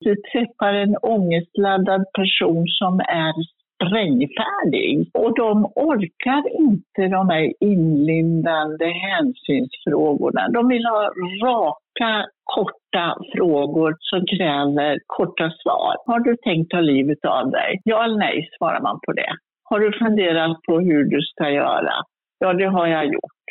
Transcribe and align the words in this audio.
Du 0.00 0.16
träffar 0.32 0.72
en 0.72 0.96
ångestladdad 0.96 2.04
person 2.18 2.64
som 2.66 3.00
är 3.00 3.34
sprängfärdig 3.74 5.10
och 5.14 5.36
de 5.36 5.64
orkar 5.64 6.42
inte 6.60 7.16
de 7.16 7.28
här 7.28 7.52
inlindande 7.60 8.86
hänsynsfrågorna. 8.86 10.48
De 10.48 10.68
vill 10.68 10.84
ha 10.84 11.10
raka, 11.42 12.26
korta 12.44 13.16
frågor 13.34 13.96
som 13.98 14.26
kräver 14.26 14.98
korta 15.06 15.50
svar. 15.62 15.94
Har 16.06 16.20
du 16.20 16.36
tänkt 16.36 16.70
ta 16.70 16.80
livet 16.80 17.24
av 17.24 17.50
dig? 17.50 17.80
Ja 17.84 18.04
eller 18.04 18.18
nej, 18.18 18.48
svarar 18.58 18.80
man 18.80 19.00
på 19.06 19.12
det. 19.12 19.32
Har 19.64 19.80
du 19.80 19.98
funderat 19.98 20.62
på 20.62 20.80
hur 20.80 21.04
du 21.04 21.20
ska 21.20 21.50
göra? 21.50 21.92
Ja, 22.38 22.52
det 22.52 22.64
har 22.64 22.86
jag 22.86 23.04
gjort. 23.04 23.44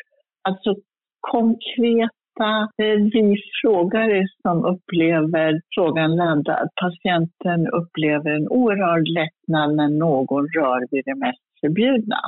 Alltså 0.43 0.75
konkret 1.19 2.18
ofta 2.39 2.83
eh, 2.83 2.99
vi 3.13 3.35
frågare 3.61 4.27
som 4.41 4.65
upplever 4.65 5.61
frågan 5.75 6.15
laddad. 6.15 6.69
Patienten 6.81 7.67
upplever 7.67 8.31
en 8.31 8.47
oerhörd 8.47 9.07
lättnad 9.07 9.75
när 9.75 9.89
någon 9.89 10.47
rör 10.47 10.87
vid 10.91 11.05
det 11.05 11.15
mest 11.15 11.59
förbjudna. 11.61 12.19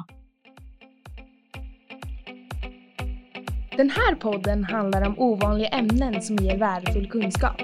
Den 3.77 3.89
här 3.89 4.15
podden 4.15 4.63
handlar 4.63 5.07
om 5.07 5.19
ovanliga 5.19 5.67
ämnen 5.67 6.21
som 6.21 6.35
ger 6.35 6.57
värdefull 6.57 7.07
kunskap. 7.07 7.61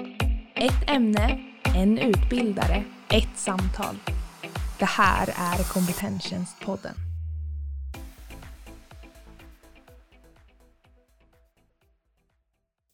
Ett 0.54 0.96
ämne, 0.96 1.38
en 1.76 1.98
utbildare, 1.98 2.76
ett 3.14 3.36
samtal. 3.36 3.94
Det 4.78 4.88
här 4.88 5.26
är 5.28 5.72
Kompetenstjänstpodden. 5.74 7.07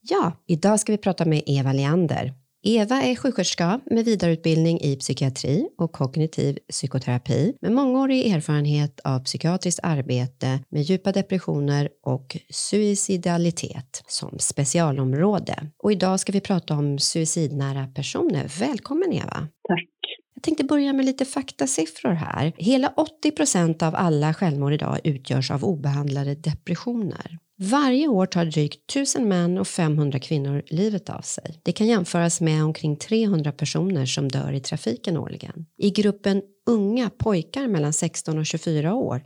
Ja, 0.07 0.33
idag 0.47 0.81
ska 0.81 0.93
vi 0.93 0.99
prata 0.99 1.25
med 1.25 1.43
Eva 1.47 1.73
Leander. 1.73 2.35
Eva 2.63 3.03
är 3.03 3.17
sjuksköterska 3.17 3.81
med 3.87 4.05
vidareutbildning 4.05 4.81
i 4.81 4.97
psykiatri 4.97 5.69
och 5.79 5.93
kognitiv 5.93 6.59
psykoterapi 6.71 7.55
med 7.61 7.73
mångårig 7.73 8.27
erfarenhet 8.27 9.01
av 9.05 9.21
psykiatriskt 9.25 9.81
arbete 9.83 10.61
med 10.69 10.83
djupa 10.83 11.13
depressioner 11.13 11.89
och 12.03 12.37
suicidalitet 12.51 14.03
som 14.07 14.39
specialområde. 14.39 15.71
Och 15.83 15.93
idag 15.93 16.21
ska 16.21 16.33
vi 16.33 16.41
prata 16.41 16.75
om 16.75 16.99
suicidnära 16.99 17.87
personer. 17.87 18.61
Välkommen 18.61 19.13
Eva! 19.13 19.49
Tack! 19.69 19.89
Jag 20.35 20.43
tänkte 20.43 20.65
börja 20.65 20.93
med 20.93 21.05
lite 21.05 21.25
faktasiffror 21.25 22.13
här. 22.13 22.53
Hela 22.57 22.93
80 22.97 23.31
procent 23.31 23.83
av 23.83 23.95
alla 23.95 24.35
självmord 24.35 24.73
idag 24.73 24.99
utgörs 25.05 25.51
av 25.51 25.65
obehandlade 25.65 26.35
depressioner. 26.35 27.39
Varje 27.57 28.09
år 28.09 28.27
tar 28.27 28.45
drygt 28.45 28.91
1000 28.91 29.29
män 29.29 29.59
och 29.59 29.69
500 29.69 30.19
kvinnor 30.19 30.63
livet 30.67 31.11
av 31.11 31.21
sig. 31.21 31.61
Det 31.63 31.73
kan 31.73 31.87
jämföras 31.87 32.41
med 32.41 32.65
omkring 32.65 32.97
300 32.97 33.53
personer 33.53 34.07
som 34.07 34.29
dör 34.29 34.53
i 34.53 34.61
trafiken 34.61 35.17
årligen. 35.17 35.67
I 35.79 35.91
gruppen 35.91 36.43
unga 36.67 37.11
pojkar 37.11 37.69
mellan 37.69 37.93
16 37.93 38.39
och 38.39 38.47
24 38.47 38.95
år 38.95 39.23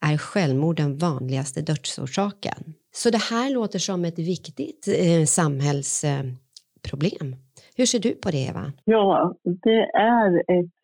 är 0.00 0.18
självmord 0.18 0.76
den 0.76 0.98
vanligaste 0.98 1.62
dödsorsaken. 1.62 2.74
Så 2.94 3.10
det 3.10 3.22
här 3.22 3.50
låter 3.50 3.78
som 3.78 4.04
ett 4.04 4.18
viktigt 4.18 4.88
eh, 4.88 5.24
samhällsproblem. 5.24 7.36
Hur 7.76 7.86
ser 7.86 7.98
du 7.98 8.10
på 8.14 8.30
det, 8.30 8.42
Eva? 8.50 8.72
Ja, 8.84 9.34
det 9.44 9.82
är 9.94 10.38
ett 10.38 10.78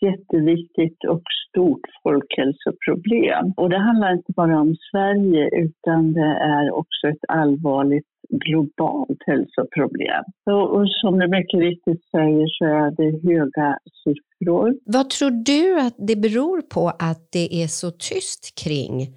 jätteviktigt 0.00 1.04
och 1.08 1.22
stort 1.48 1.86
folkhälsoproblem. 2.02 3.52
Och 3.56 3.70
det 3.70 3.78
handlar 3.78 4.12
inte 4.12 4.32
bara 4.36 4.60
om 4.60 4.76
Sverige 4.90 5.50
utan 5.64 6.12
det 6.12 6.32
är 6.56 6.74
också 6.74 7.08
ett 7.08 7.24
allvarligt 7.28 8.06
globalt 8.30 9.18
hälsoproblem. 9.26 10.24
Och, 10.46 10.88
som 10.88 11.18
du 11.18 11.28
mycket 11.28 11.60
riktigt 11.60 12.04
säger 12.10 12.46
så 12.46 12.64
är 12.64 12.90
det 12.98 13.28
höga 13.28 13.78
siffror. 14.04 14.74
Vad 14.84 15.10
tror 15.10 15.30
du 15.30 15.80
att 15.80 15.94
det 15.98 16.16
beror 16.16 16.62
på 16.62 16.88
att 16.88 17.32
det 17.32 17.62
är 17.62 17.66
så 17.66 17.90
tyst 17.90 18.64
kring 18.64 19.08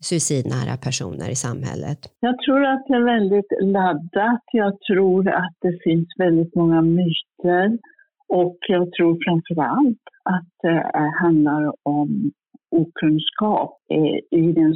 suicidnära 0.00 0.76
personer 0.76 1.30
i 1.30 1.34
samhället? 1.34 1.98
Jag 2.20 2.38
tror 2.38 2.64
att 2.64 2.84
det 2.88 2.94
är 2.94 3.04
väldigt 3.04 3.52
laddat. 3.60 4.44
Jag 4.52 4.80
tror 4.80 5.28
att 5.28 5.56
det 5.60 5.78
finns 5.84 6.08
väldigt 6.18 6.54
många 6.54 6.82
myter 6.82 7.78
och 8.28 8.56
jag 8.68 8.92
tror 8.92 9.18
framför 9.24 9.62
allt 9.62 10.04
att 10.22 10.48
det 10.62 10.90
handlar 11.22 11.72
om 11.82 12.30
okunskap 12.70 13.78
i 14.30 14.52
den 14.52 14.74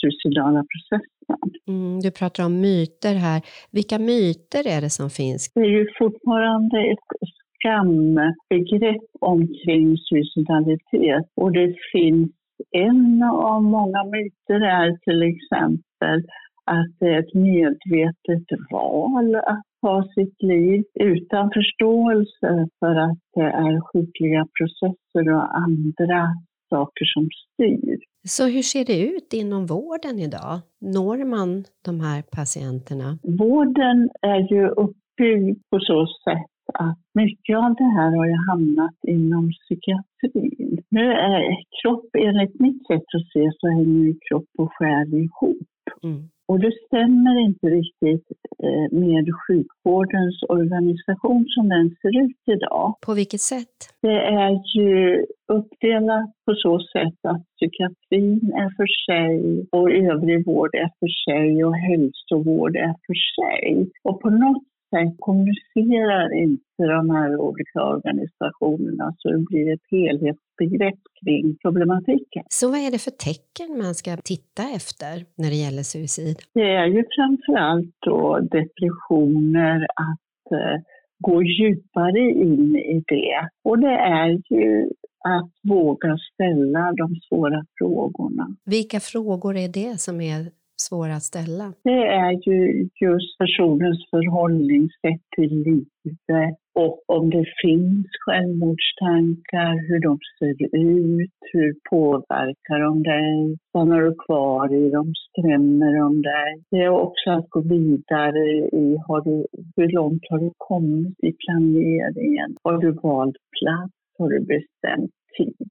suicidala 0.00 0.64
processen. 0.72 1.50
Mm, 1.68 2.00
du 2.00 2.10
pratar 2.10 2.44
om 2.44 2.60
myter 2.60 3.14
här. 3.14 3.42
Vilka 3.70 3.98
myter 3.98 4.62
är 4.76 4.80
det 4.80 4.90
som 4.90 5.10
finns? 5.10 5.52
Det 5.54 5.60
är 5.60 5.74
ju 5.78 5.86
fortfarande 5.98 6.78
ett 6.92 7.30
skambegrepp 7.58 9.08
omkring 9.20 9.96
suicidalitet 9.96 11.26
och 11.34 11.52
det 11.52 11.74
finns 11.92 12.30
en 12.70 13.22
av 13.22 13.62
många 13.62 14.04
myter 14.04 14.60
är 14.60 14.98
till 14.98 15.22
exempel 15.22 16.18
att 16.64 16.92
det 17.00 17.06
är 17.06 17.18
ett 17.18 17.34
medvetet 17.34 18.46
val 18.70 19.34
att 19.34 19.62
ta 19.80 20.04
sitt 20.14 20.42
liv 20.42 20.84
utan 20.94 21.50
förståelse 21.54 22.68
för 22.78 22.94
att 22.94 23.18
det 23.34 23.50
är 23.66 23.80
sjukliga 23.80 24.46
processer 24.58 25.34
och 25.34 25.56
andra 25.56 26.34
saker 26.70 27.04
som 27.04 27.28
styr. 27.44 27.98
Så 28.28 28.46
hur 28.46 28.62
ser 28.62 28.84
det 28.84 29.00
ut 29.00 29.32
inom 29.32 29.66
vården 29.66 30.18
idag? 30.18 30.60
Når 30.80 31.24
man 31.24 31.64
de 31.84 32.00
här 32.00 32.22
patienterna? 32.36 33.18
Vården 33.22 34.10
är 34.22 34.52
ju 34.52 34.68
uppbyggd 34.68 35.60
på 35.70 35.78
så 35.80 36.06
sätt 36.24 36.57
att 36.74 36.98
mycket 37.14 37.56
av 37.56 37.74
det 37.74 37.90
här 37.96 38.16
har 38.16 38.26
ju 38.26 38.36
hamnat 38.50 38.98
inom 39.02 39.50
psykiatrin. 39.50 40.82
Nu 40.90 41.12
är 41.12 41.56
kropp, 41.82 42.10
enligt 42.18 42.60
mitt 42.60 42.86
sätt 42.86 43.08
att 43.16 43.28
se, 43.32 43.50
så 43.58 43.68
hänger 43.68 44.14
kropp 44.28 44.50
och 44.58 44.72
själ 44.72 45.14
ihop. 45.14 45.68
Mm. 46.02 46.28
Och 46.48 46.60
det 46.60 46.72
stämmer 46.86 47.40
inte 47.40 47.66
riktigt 47.66 48.26
eh, 48.64 48.98
med 48.98 49.24
sjukvårdens 49.46 50.42
organisation 50.48 51.44
som 51.48 51.68
den 51.68 51.96
ser 52.02 52.24
ut 52.24 52.42
idag. 52.56 52.94
På 53.06 53.14
vilket 53.14 53.40
sätt? 53.40 53.76
Det 54.02 54.20
är 54.44 54.52
ju 54.76 55.26
uppdelat 55.52 56.30
på 56.46 56.54
så 56.54 56.80
sätt 56.80 57.18
att 57.22 57.42
psykiatrin 57.56 58.52
är 58.62 58.70
för 58.76 58.90
sig 59.06 59.66
och 59.72 59.90
övrig 59.90 60.46
vård 60.46 60.74
är 60.74 60.90
för 61.00 61.12
sig 61.24 61.64
och 61.64 61.76
hälsovård 61.76 62.76
är 62.76 62.94
för 63.06 63.18
sig. 63.36 63.90
Och 64.04 64.20
på 64.20 64.30
något 64.30 64.62
Sen 64.90 65.16
kommunicerar 65.18 66.42
inte 66.42 66.82
de 66.96 67.10
här 67.10 67.36
olika 67.40 67.82
organisationerna 67.82 69.14
så 69.18 69.30
det 69.30 69.38
blir 69.38 69.72
ett 69.72 69.86
helhetsbegrepp 69.90 70.98
kring 71.24 71.56
problematiken. 71.62 72.44
Så 72.48 72.70
vad 72.70 72.80
är 72.80 72.90
det 72.90 72.98
för 72.98 73.10
tecken 73.10 73.78
man 73.78 73.94
ska 73.94 74.16
titta 74.16 74.62
efter 74.76 75.24
när 75.36 75.50
det 75.50 75.56
gäller 75.56 75.82
suicid? 75.82 76.36
Det 76.54 76.70
är 76.82 76.86
ju 76.86 77.04
framför 77.16 77.56
allt 77.56 77.94
då 78.06 78.38
depressioner, 78.40 79.82
att 79.82 80.52
eh, 80.52 80.82
gå 81.18 81.42
djupare 81.42 82.30
in 82.30 82.76
i 82.76 83.04
det. 83.08 83.48
Och 83.64 83.78
det 83.78 83.96
är 84.20 84.28
ju 84.28 84.90
att 85.24 85.50
våga 85.62 86.16
ställa 86.32 86.92
de 86.92 87.20
svåra 87.28 87.64
frågorna. 87.78 88.56
Vilka 88.64 89.00
frågor 89.00 89.56
är 89.56 89.68
det 89.68 90.00
som 90.00 90.20
är 90.20 90.50
svåra 90.80 91.14
att 91.14 91.22
ställa? 91.22 91.72
Det 91.84 92.06
är 92.06 92.32
ju 92.48 92.88
just 93.00 93.38
personens 93.38 94.10
förhållningssätt 94.10 95.22
till 95.36 95.52
livet 95.68 96.58
och 96.84 97.02
om 97.06 97.30
det 97.30 97.44
finns 97.62 98.06
självmordstankar, 98.24 99.88
hur 99.88 100.00
de 100.00 100.18
ser 100.38 100.56
ut, 100.76 101.38
hur 101.52 101.74
påverkar 101.90 102.78
de 102.80 103.02
dig? 103.02 103.56
Stannar 103.68 104.00
du 104.02 104.14
kvar 104.26 104.74
i 104.74 104.90
dem? 104.90 105.12
Skrämmer 105.28 105.98
de 106.02 106.22
dig? 106.22 106.62
Det 106.70 106.76
är 106.76 106.88
också 106.88 107.30
att 107.30 107.50
gå 107.50 107.60
vidare 107.60 108.44
i 108.82 108.96
har 109.06 109.20
du, 109.20 109.46
hur 109.76 109.88
långt 109.88 110.22
har 110.30 110.38
du 110.38 110.50
kommit 110.56 111.16
i 111.28 111.32
planeringen? 111.44 112.56
Har 112.62 112.78
du 112.78 112.90
valt 112.92 113.36
plats? 113.58 113.94
Har 114.18 114.28
du 114.28 114.40
bestämt 114.40 115.10
tid? 115.38 115.68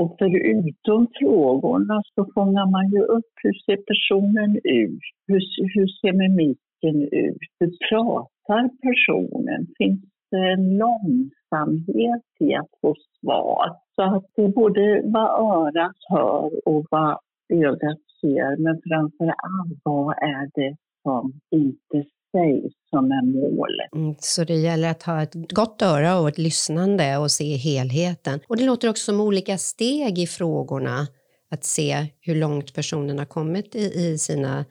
Och 0.00 0.16
förutom 0.18 1.06
frågorna 1.20 2.02
så 2.14 2.26
fångar 2.34 2.66
man 2.70 2.90
ju 2.90 3.02
upp 3.02 3.32
hur 3.42 3.52
ser 3.52 3.76
personen 3.90 4.56
ut? 4.64 5.00
Hur, 5.26 5.40
hur 5.74 5.86
ser 5.86 6.12
mimiken 6.12 6.96
ut? 7.26 7.50
Hur 7.60 7.72
pratar 7.88 8.62
personen? 8.86 9.66
Finns 9.78 10.00
det 10.30 10.52
en 10.52 10.78
långsamhet 10.78 12.26
i 12.40 12.54
att 12.54 12.70
få 12.80 12.94
svar? 13.20 13.76
Så 13.94 14.02
att 14.02 14.24
det 14.36 14.42
är 14.42 14.48
både 14.48 15.02
vad 15.04 15.30
örat 15.56 15.96
hör 16.08 16.68
och 16.68 16.86
vad 16.90 17.18
ögat 17.52 18.02
ser, 18.20 18.56
men 18.56 18.80
framför 18.88 19.26
allt 19.26 19.80
vad 19.84 20.10
är 20.18 20.50
det 20.54 20.76
som 21.02 21.32
inte 21.50 22.08
sig 22.30 22.70
som 22.90 23.04
är 23.04 23.22
målet. 23.26 23.92
Mm, 23.96 24.14
så 24.18 24.44
det 24.44 24.54
gäller 24.54 24.90
att 24.90 25.02
ha 25.02 25.22
ett 25.22 25.52
gott 25.52 25.82
öra 25.82 26.18
och 26.18 26.28
ett 26.28 26.38
lyssnande 26.38 27.16
och 27.16 27.30
se 27.30 27.56
helheten. 27.56 28.40
Och 28.48 28.56
det 28.56 28.64
låter 28.64 28.88
också 28.88 29.04
som 29.04 29.20
olika 29.20 29.58
steg 29.58 30.18
i 30.18 30.26
frågorna, 30.26 31.06
att 31.50 31.64
se 31.64 32.06
hur 32.20 32.34
långt 32.34 32.74
personen 32.74 33.18
har 33.18 33.26
kommit 33.26 33.74
i, 33.74 33.78
i 33.78 34.18
sina 34.18 34.64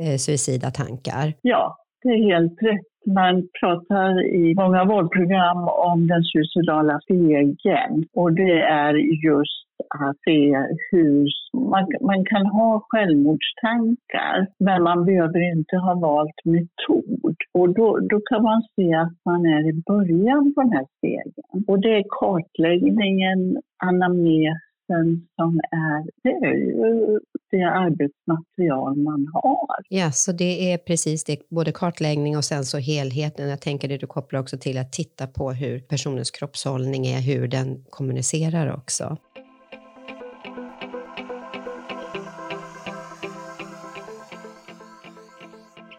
eh, 0.00 0.16
suicida 0.16 0.70
tankar. 0.70 1.34
Ja, 1.42 1.76
det 2.02 2.08
är 2.08 2.34
helt 2.34 2.62
rätt 2.62 2.91
man 3.06 3.48
pratar 3.60 4.24
i 4.24 4.54
många 4.54 4.84
vårdprogram 4.84 5.68
om 5.68 6.06
den 6.06 6.22
suicidala 6.22 7.00
stegen 7.00 8.04
och 8.14 8.32
det 8.32 8.60
är 8.60 8.94
just 9.28 9.62
att 9.88 10.16
se 10.24 10.56
hur 10.90 11.26
man, 11.70 11.86
man 12.00 12.24
kan 12.24 12.46
ha 12.46 12.86
självmordstankar 12.88 14.46
men 14.58 14.82
man 14.82 15.04
behöver 15.04 15.52
inte 15.52 15.76
ha 15.76 15.94
valt 15.94 16.44
metod. 16.44 17.36
Och 17.54 17.74
då, 17.74 17.98
då 17.98 18.20
kan 18.20 18.42
man 18.42 18.62
se 18.76 18.94
att 18.94 19.16
man 19.24 19.46
är 19.46 19.68
i 19.68 19.82
början 19.86 20.54
på 20.54 20.62
den 20.62 20.72
här 20.72 20.86
stegen. 20.98 21.64
Och 21.68 21.80
det 21.80 21.96
är 21.96 22.04
kartläggningen, 22.20 23.56
anamnes 23.76 24.71
som 25.36 25.60
är, 25.70 26.10
det 26.22 26.46
är 26.46 26.54
ju 26.54 27.20
det 27.50 27.62
arbetsmaterial 27.62 28.96
man 28.96 29.30
har. 29.32 29.76
Ja, 29.88 30.12
så 30.12 30.32
det 30.32 30.72
är 30.72 30.78
precis 30.78 31.24
det, 31.24 31.36
både 31.50 31.72
kartläggning 31.72 32.36
och 32.36 32.44
sen 32.44 32.64
så 32.64 32.78
helheten. 32.78 33.48
Jag 33.48 33.60
tänker 33.60 33.88
det 33.88 33.98
du 33.98 34.06
kopplar 34.06 34.40
också 34.40 34.58
till 34.58 34.78
att 34.78 34.92
titta 34.92 35.26
på 35.26 35.52
hur 35.52 35.78
personens 35.80 36.30
kroppshållning 36.30 37.06
är, 37.06 37.20
hur 37.20 37.48
den 37.48 37.84
kommunicerar 37.90 38.76
också. 38.76 39.16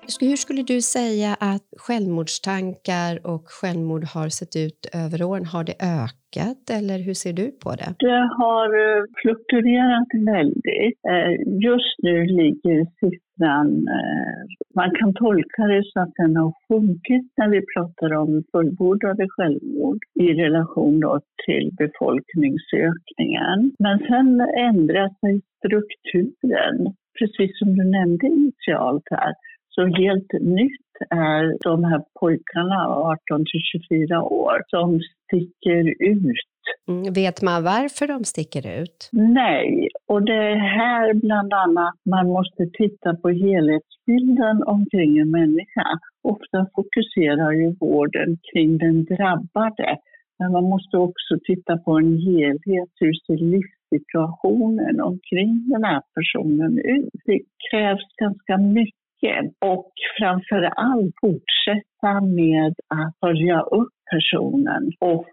Hur 0.03 0.35
skulle 0.35 0.63
du 0.63 0.81
säga 0.81 1.31
att 1.39 1.67
självmordstankar 1.77 3.27
och 3.33 3.45
självmord 3.47 4.03
har 4.03 4.29
sett 4.29 4.55
ut 4.65 4.81
över 5.03 5.23
åren? 5.23 5.45
Har 5.45 5.63
det 5.63 5.77
ökat 5.99 6.63
eller 6.77 6.97
hur 7.05 7.13
ser 7.13 7.33
du 7.33 7.47
på 7.63 7.69
det? 7.79 7.89
Det 7.99 8.21
har 8.39 8.67
eh, 8.83 9.03
fluktuerat 9.21 10.11
väldigt. 10.35 10.99
Eh, 11.13 11.33
just 11.67 11.95
nu 12.05 12.25
ligger 12.25 12.79
siffran, 12.99 13.69
eh, 13.97 14.41
man 14.75 14.91
kan 14.99 15.13
tolka 15.13 15.61
det 15.73 15.83
så 15.91 15.99
att 15.99 16.13
den 16.21 16.35
har 16.35 16.53
sjunkit 16.67 17.27
när 17.37 17.49
vi 17.49 17.61
pratar 17.73 18.13
om 18.21 18.43
fullbordade 18.51 19.25
självmord 19.29 19.99
i 20.19 20.27
relation 20.43 20.99
då 20.99 21.19
till 21.45 21.65
befolkningsökningen. 21.77 23.57
Men 23.79 23.99
sen 23.99 24.29
ändrar 24.69 25.09
sig 25.21 25.41
strukturen, 25.57 26.77
precis 27.19 27.51
som 27.59 27.69
du 27.77 27.83
nämnde 27.83 28.27
initialt 28.27 29.07
här 29.11 29.33
så 29.75 29.85
helt 29.85 30.31
nytt 30.41 30.93
är 31.09 31.57
de 31.63 31.83
här 31.83 32.03
pojkarna 32.19 32.87
18 32.87 33.45
till 33.51 33.61
24 33.89 34.23
år 34.23 34.63
som 34.67 34.99
sticker 35.25 35.83
ut. 36.11 36.53
Mm, 36.87 37.13
vet 37.13 37.41
man 37.41 37.63
varför 37.63 38.07
de 38.07 38.23
sticker 38.23 38.81
ut? 38.81 39.09
Nej, 39.11 39.89
och 40.07 40.25
det 40.25 40.41
är 40.53 40.55
här 40.55 41.13
bland 41.13 41.53
annat 41.53 41.95
man 42.05 42.27
måste 42.27 42.65
titta 42.73 43.15
på 43.15 43.29
helhetsbilden 43.29 44.63
omkring 44.63 45.17
en 45.17 45.31
människa. 45.31 45.87
Ofta 46.23 46.67
fokuserar 46.75 47.51
ju 47.51 47.75
vården 47.79 48.37
kring 48.53 48.77
den 48.77 49.05
drabbade, 49.05 49.97
men 50.39 50.51
man 50.51 50.63
måste 50.63 50.97
också 50.97 51.33
titta 51.43 51.77
på 51.77 51.91
en 51.91 52.17
helhet. 52.17 52.89
Hur 52.99 53.13
ser 53.13 53.37
livssituationen 53.37 55.01
omkring 55.01 55.69
den 55.73 55.83
här 55.83 56.01
personen 56.15 56.77
ut? 56.77 57.09
Det 57.25 57.39
krävs 57.71 58.07
ganska 58.17 58.57
mycket 58.57 59.02
mycket 59.23 59.53
och 59.65 59.91
framför 60.19 60.63
allt 60.63 61.13
fortsätta 61.21 62.21
med 62.21 62.73
att 62.87 63.13
följa 63.19 63.61
upp 63.61 63.93
personen 64.11 64.91
och 64.99 65.25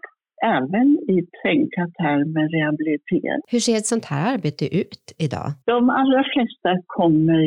även 0.43 0.97
i 1.09 1.27
tänka 1.43 1.87
termer 1.97 2.49
rehabilitering. 2.49 3.41
Hur 3.47 3.59
ser 3.59 3.77
ett 3.77 3.85
sånt 3.85 4.05
här 4.05 4.33
arbete 4.33 4.65
ut 4.75 5.05
idag? 5.17 5.47
De 5.65 5.89
allra 5.89 6.23
flesta 6.33 6.81
kommer 6.87 7.43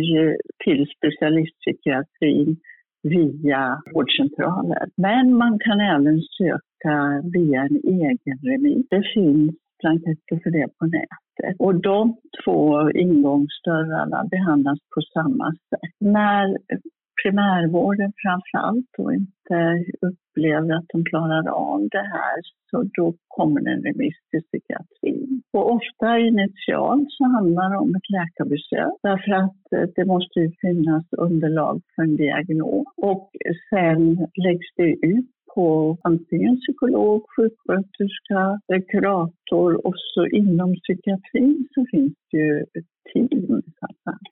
till 0.65 0.87
specialistpsykiatrin 0.97 2.57
via 3.03 3.83
vårdcentraler. 3.95 4.87
Men 4.97 5.37
man 5.37 5.59
kan 5.59 5.81
även 5.81 6.21
söka 6.39 6.95
via 7.35 7.61
en 7.63 7.81
egen 7.85 8.39
remiss. 8.51 8.87
Det 8.91 9.05
finns 9.15 9.55
blanketter 9.81 10.41
för 10.43 10.51
det 10.51 10.69
på 10.79 10.87
nätet. 10.87 11.24
Och 11.59 11.75
de 11.75 12.17
två 12.45 12.91
ingångsdörrarna 12.91 14.25
behandlas 14.31 14.79
på 14.95 15.01
samma 15.15 15.53
sätt. 15.71 15.95
När 16.01 16.57
primärvården 17.23 18.13
framför 18.23 18.59
allt 18.67 18.87
då 18.99 19.13
inte 19.13 19.85
upplever 20.09 20.75
att 20.75 20.89
de 20.89 21.05
klarar 21.05 21.49
av 21.49 21.89
det 21.91 22.07
här 22.17 22.37
så 22.71 22.83
då 22.99 23.15
kommer 23.29 23.61
det 23.61 23.71
en 23.71 23.83
remiss 23.83 24.19
till 24.31 24.43
psykiatrin. 24.43 25.43
Och 25.53 25.73
ofta 25.77 26.19
initialt 26.19 27.09
så 27.09 27.25
handlar 27.25 27.71
det 27.71 27.77
om 27.77 27.95
ett 27.95 28.11
läkarbesök 28.17 28.95
därför 29.03 29.33
att 29.33 29.61
eh, 29.73 29.89
det 29.97 30.05
måste 30.05 30.41
ju 30.41 30.51
finnas 30.61 31.05
underlag 31.13 31.83
för 31.95 32.03
en 32.03 32.17
diagnos. 32.17 32.87
Och 32.97 33.31
sen 33.71 34.01
läggs 34.45 34.69
det 34.77 34.91
ut 35.07 35.35
på 35.55 35.99
antingen 36.03 36.61
psykolog, 36.61 37.23
sjuksköterska, 37.37 38.61
kurator 38.89 39.87
och 39.87 39.95
så 39.97 40.27
inom 40.27 40.75
psykiatrin 40.75 41.69
så 41.75 41.87
finns 41.91 42.13
det 42.31 42.37
ju 42.37 42.61
ett 42.61 42.95
team. 43.13 43.29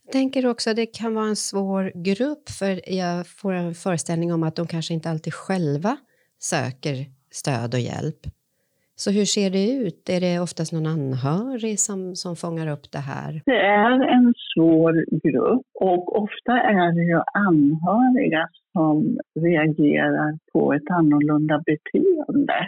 Jag 0.04 0.12
tänker 0.12 0.46
också 0.46 0.70
att 0.70 0.76
det 0.76 0.86
kan 0.86 1.14
vara 1.14 1.26
en 1.26 1.36
svår 1.36 1.92
grupp 1.94 2.48
för 2.48 2.90
jag 2.92 3.26
får 3.26 3.52
en 3.52 3.74
föreställning 3.74 4.32
om 4.32 4.42
att 4.42 4.56
de 4.56 4.66
kanske 4.66 4.94
inte 4.94 5.10
alltid 5.10 5.34
själva 5.34 5.96
söker 6.38 6.94
stöd 7.30 7.74
och 7.74 7.80
hjälp. 7.80 8.26
Så 9.02 9.10
hur 9.10 9.24
ser 9.24 9.50
det 9.50 9.66
ut? 9.84 10.08
Är 10.16 10.20
det 10.20 10.40
oftast 10.46 10.72
någon 10.72 10.86
anhörig 10.86 11.80
som, 11.80 12.16
som 12.22 12.36
fångar 12.36 12.68
upp 12.74 12.86
det 12.92 13.04
här? 13.14 13.42
Det 13.44 13.62
är 13.86 13.98
en 14.16 14.34
svår 14.54 14.94
grupp 15.24 15.66
och 15.90 16.22
ofta 16.22 16.52
är 16.52 16.92
det 16.96 17.04
ju 17.12 17.20
anhöriga 17.48 18.48
som 18.72 19.18
reagerar 19.46 20.38
på 20.52 20.72
ett 20.72 20.90
annorlunda 20.90 21.62
beteende 21.66 22.58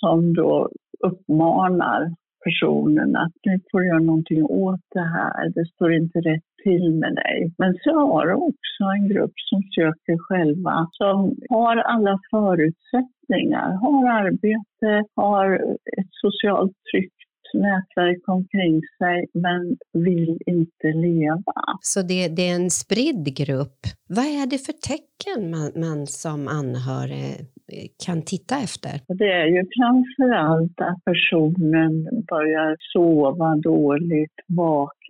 som 0.00 0.34
då 0.34 0.68
uppmanar 1.08 2.00
personen 2.44 3.16
att 3.16 3.32
nu 3.46 3.60
får 3.70 3.80
du 3.80 3.86
göra 3.86 3.98
någonting 3.98 4.42
åt 4.44 4.80
det 4.94 5.08
här, 5.16 5.52
det 5.54 5.66
står 5.66 5.92
inte 5.94 6.18
rätt 6.18 6.51
till 6.62 6.94
med 7.02 7.14
dig. 7.14 7.52
Men 7.58 7.74
så 7.84 7.90
har 7.90 8.26
du 8.26 8.34
också 8.34 8.82
en 8.96 9.08
grupp 9.08 9.36
som 9.50 9.62
söker 9.62 10.16
själva, 10.18 10.88
som 10.92 11.36
har 11.48 11.76
alla 11.76 12.18
förutsättningar, 12.30 13.68
har 13.84 14.08
arbete, 14.20 15.08
har 15.14 15.54
ett 15.98 16.12
socialt 16.24 16.72
tryggt 16.92 17.22
nätverk 17.54 18.28
omkring 18.28 18.80
sig 18.98 19.26
men 19.34 19.76
vill 20.04 20.38
inte 20.46 20.86
leva. 20.86 21.62
Så 21.80 22.02
det, 22.02 22.28
det, 22.28 22.48
är 22.48 22.54
en 22.54 22.70
spridd 22.70 23.36
grupp. 23.36 23.80
Vad 24.08 24.24
är 24.24 24.46
det 24.50 24.58
för 24.58 24.72
tecken 24.72 25.50
man, 25.50 25.70
man 25.76 26.06
som 26.06 26.48
anhörig 26.48 27.46
kan 28.06 28.22
titta 28.22 28.54
efter? 28.66 28.94
Det 29.22 29.32
är 29.42 29.46
ju 29.46 29.62
framför 29.76 30.34
allt 30.34 30.80
att 30.80 31.04
personen 31.04 31.92
börjar 32.32 32.76
sova 32.92 33.56
dåligt, 33.56 34.36
vakna 34.48 35.01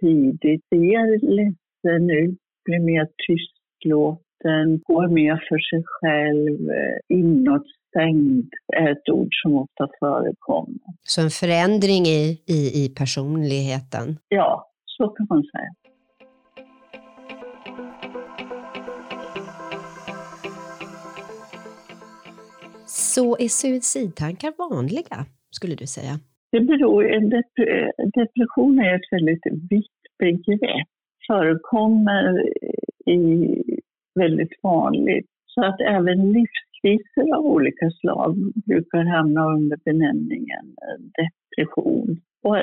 tidigt, 0.00 0.62
ser 0.68 1.06
ledsen 1.38 2.10
ut, 2.10 2.38
blir 2.64 2.80
mer 2.80 3.06
tystlåten, 3.26 4.80
går 4.88 5.08
mer 5.08 5.36
för 5.48 5.58
sig 5.58 5.82
själv, 5.86 6.70
eh, 6.70 7.18
inåtstängd 7.18 8.50
är 8.76 8.92
ett 8.92 9.08
ord 9.08 9.28
som 9.42 9.54
ofta 9.54 9.88
förekommer. 10.00 10.80
Så 11.02 11.22
en 11.22 11.30
förändring 11.30 12.06
i, 12.06 12.42
i, 12.46 12.84
i 12.84 12.94
personligheten? 12.98 14.18
Ja, 14.28 14.70
så 14.84 15.08
kan 15.08 15.26
man 15.30 15.42
säga. 15.42 15.74
Så 22.86 23.36
är 23.38 23.48
suicidtankar 23.48 24.52
vanliga, 24.58 25.26
skulle 25.50 25.74
du 25.74 25.86
säga? 25.86 26.20
Det 26.54 26.60
beror, 26.60 27.14
eh, 27.14 27.20
depression 28.14 28.78
är 28.78 28.94
ett 28.94 29.12
väldigt 29.12 29.46
vitt 29.70 30.00
begrepp. 30.18 30.88
Förekommer 31.26 32.48
i 33.06 33.62
väldigt 34.14 34.62
vanligt. 34.62 35.26
Så 35.46 35.64
att 35.64 35.80
även 35.80 36.32
livskriser 36.32 37.36
av 37.36 37.46
olika 37.46 37.90
slag 37.90 38.36
brukar 38.66 39.04
hamna 39.04 39.54
under 39.54 39.76
benämningen 39.84 40.66
eh, 40.86 41.00
depression. 41.20 42.20
Och 42.42 42.56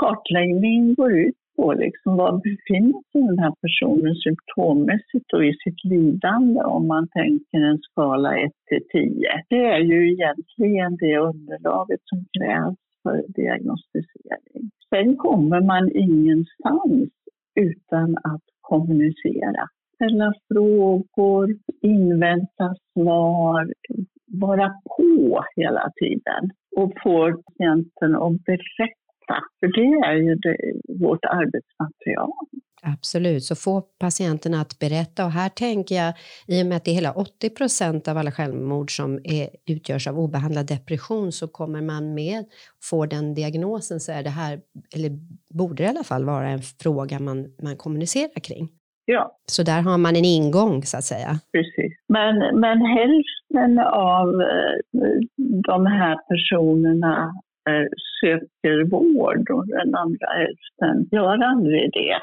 kartläggningen 0.00 0.94
går 0.94 1.12
ut 1.18 1.40
på 1.56 1.72
liksom 1.72 2.16
var 2.16 2.32
befinner 2.32 3.02
sig 3.12 3.22
den 3.22 3.38
här 3.38 3.54
personen 3.64 4.14
symptommässigt 4.14 5.32
och 5.32 5.44
i 5.44 5.52
sitt 5.64 5.84
lidande 5.84 6.60
om 6.60 6.86
man 6.86 7.08
tänker 7.08 7.58
en 7.58 7.78
skala 7.78 8.38
1 8.38 8.52
till 8.68 8.84
10. 8.92 9.44
Det 9.48 9.64
är 9.64 9.78
ju 9.78 10.12
egentligen 10.12 10.96
det 10.96 11.18
underlaget 11.18 12.00
som 12.04 12.24
krävs 12.38 12.89
för 13.02 13.24
diagnostisering. 13.28 14.70
Sen 14.90 15.16
kommer 15.16 15.60
man 15.60 15.90
ingenstans 15.94 17.10
utan 17.54 18.16
att 18.16 18.44
kommunicera. 18.60 19.68
Ställa 19.94 20.32
frågor, 20.48 21.48
invänta 21.82 22.74
svar, 22.92 23.72
vara 24.26 24.74
på 24.96 25.44
hela 25.56 25.90
tiden 26.00 26.50
och 26.76 26.92
få 27.02 27.42
patienten 27.42 28.16
att 28.16 28.44
berätta 28.44 28.94
för 29.60 29.66
det 29.66 30.06
är 30.08 30.14
ju 30.14 30.34
det, 30.34 30.56
vårt 31.00 31.24
arbetsmaterial. 31.24 32.46
Absolut, 32.82 33.44
så 33.44 33.54
få 33.54 33.80
patienterna 33.80 34.60
att 34.60 34.78
berätta. 34.78 35.24
Och 35.24 35.30
här 35.30 35.48
tänker 35.48 35.94
jag, 35.94 36.14
i 36.46 36.62
och 36.62 36.66
med 36.66 36.76
att 36.76 36.84
det 36.84 36.90
är 36.90 36.94
hela 36.94 37.12
80 37.12 37.50
procent 37.50 38.08
av 38.08 38.18
alla 38.18 38.32
självmord 38.32 38.96
som 38.96 39.20
är, 39.24 39.48
utgörs 39.66 40.06
av 40.06 40.18
obehandlad 40.18 40.66
depression, 40.66 41.32
så 41.32 41.48
kommer 41.48 41.82
man 41.82 42.14
med, 42.14 42.44
får 42.90 43.06
den 43.06 43.34
diagnosen, 43.34 44.00
så 44.00 44.12
är 44.12 44.22
det 44.22 44.30
här, 44.30 44.60
eller 44.94 45.10
borde 45.54 45.82
det 45.82 45.86
i 45.86 45.88
alla 45.88 46.04
fall 46.04 46.24
vara 46.24 46.48
en 46.48 46.62
fråga 46.82 47.18
man, 47.18 47.46
man 47.62 47.76
kommunicerar 47.76 48.40
kring. 48.40 48.68
Ja. 49.04 49.36
Så 49.46 49.62
där 49.62 49.82
har 49.82 49.98
man 49.98 50.16
en 50.16 50.24
ingång, 50.24 50.82
så 50.82 50.96
att 50.96 51.04
säga. 51.04 51.30
Precis. 51.52 51.92
Men, 52.08 52.60
men 52.60 52.78
hälften 52.80 53.78
av 53.78 54.28
eh, 54.28 54.76
de 55.68 55.86
här 55.86 56.16
personerna 56.28 57.34
eh, 57.68 57.88
söker 58.20 58.90
vård 58.90 59.50
och 59.50 59.66
den 59.66 59.94
andra 59.94 60.26
hälften 60.40 61.08
gör 61.12 61.44
aldrig 61.44 61.92
det. 61.92 62.20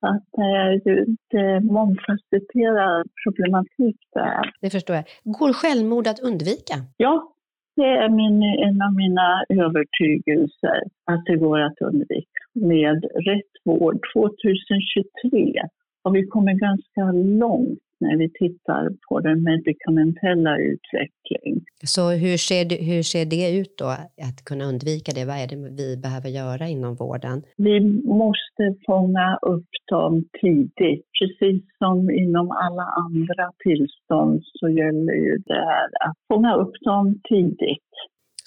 Att 0.00 0.28
det 0.32 1.38
är 1.38 1.60
mångfacetterad 1.60 3.06
problematik 3.24 3.96
där. 4.14 4.52
Det 4.60 4.70
förstår 4.70 4.96
jag. 4.96 5.04
Går 5.24 5.52
självmord 5.52 6.06
att 6.06 6.20
undvika? 6.20 6.74
Ja, 6.96 7.32
det 7.76 7.92
är 8.04 8.08
min, 8.08 8.42
en 8.42 8.82
av 8.82 8.94
mina 8.94 9.44
övertygelser 9.48 10.80
att 11.04 11.24
det 11.26 11.36
går 11.36 11.60
att 11.60 11.80
undvika 11.80 12.40
med 12.54 13.04
rätt 13.04 13.54
vård. 13.64 13.98
2023 14.14 15.62
har 16.02 16.10
vi 16.10 16.26
kommit 16.26 16.58
ganska 16.58 17.12
långt 17.12 17.78
när 18.00 18.16
vi 18.16 18.28
tittar 18.42 18.88
på 19.08 19.20
den 19.20 19.42
medikamentella 19.42 20.52
utvecklingen. 20.58 21.64
Så 21.84 22.10
hur 22.10 22.36
ser, 22.36 22.64
det, 22.64 22.78
hur 22.90 23.02
ser 23.02 23.24
det 23.24 23.58
ut 23.60 23.74
då, 23.78 23.88
att 24.28 24.44
kunna 24.48 24.64
undvika 24.64 25.12
det? 25.14 25.24
Vad 25.24 25.36
är 25.36 25.48
det 25.52 25.56
vi 25.82 25.96
behöver 25.96 26.28
göra 26.28 26.68
inom 26.68 26.94
vården? 26.94 27.42
Vi 27.56 27.80
måste 28.22 28.64
fånga 28.86 29.38
upp 29.42 29.72
dem 29.90 30.24
tidigt. 30.40 31.04
Precis 31.18 31.62
som 31.78 32.10
inom 32.10 32.50
alla 32.50 32.86
andra 33.04 33.44
tillstånd 33.64 34.40
så 34.44 34.68
gäller 34.68 35.16
ju 35.26 35.34
det 35.46 35.62
här 35.70 35.88
att 36.06 36.16
fånga 36.28 36.54
upp 36.54 36.74
dem 36.84 37.20
tidigt. 37.28 37.92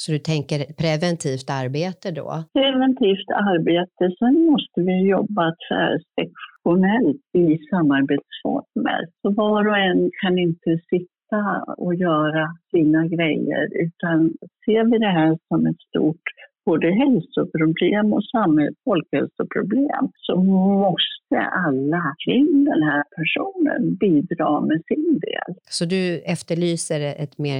Så 0.06 0.12
du 0.12 0.20
tänker 0.20 0.60
preventivt 0.84 1.50
arbete 1.62 2.12
då? 2.12 2.30
Preventivt 2.54 3.30
arbete. 3.52 4.04
Sen 4.20 4.36
måste 4.52 4.82
vi 4.88 4.96
jobba 5.16 5.46
tvärsektionellt 5.68 7.28
i 7.44 7.48
samarbetsformer. 7.72 9.02
Så 9.22 9.28
var 9.42 9.68
och 9.68 9.78
en 9.78 10.12
kan 10.22 10.38
inte 10.38 10.72
sitta 10.90 11.42
och 11.78 11.96
göra 11.96 12.46
sina 12.72 13.08
grejer 13.08 13.64
utan 13.86 14.18
ser 14.66 14.84
vi 14.92 14.98
det 14.98 15.14
här 15.20 15.38
som 15.48 15.66
ett 15.66 15.82
stort 15.90 16.28
både 16.66 16.88
hälsoproblem 16.88 18.14
och 18.14 18.24
folkhälsoproblem 18.84 20.04
så 20.14 20.36
måste 20.84 21.38
alla 21.68 22.16
kring 22.26 22.64
den 22.64 22.84
här 22.84 23.04
personen 23.18 23.96
bidra 23.96 24.62
med 24.62 24.82
sin 24.88 25.20
del. 25.20 25.56
Så 25.70 25.86
du 25.86 26.20
efterlyser 26.20 27.00
ett 27.00 27.38
mer 27.38 27.58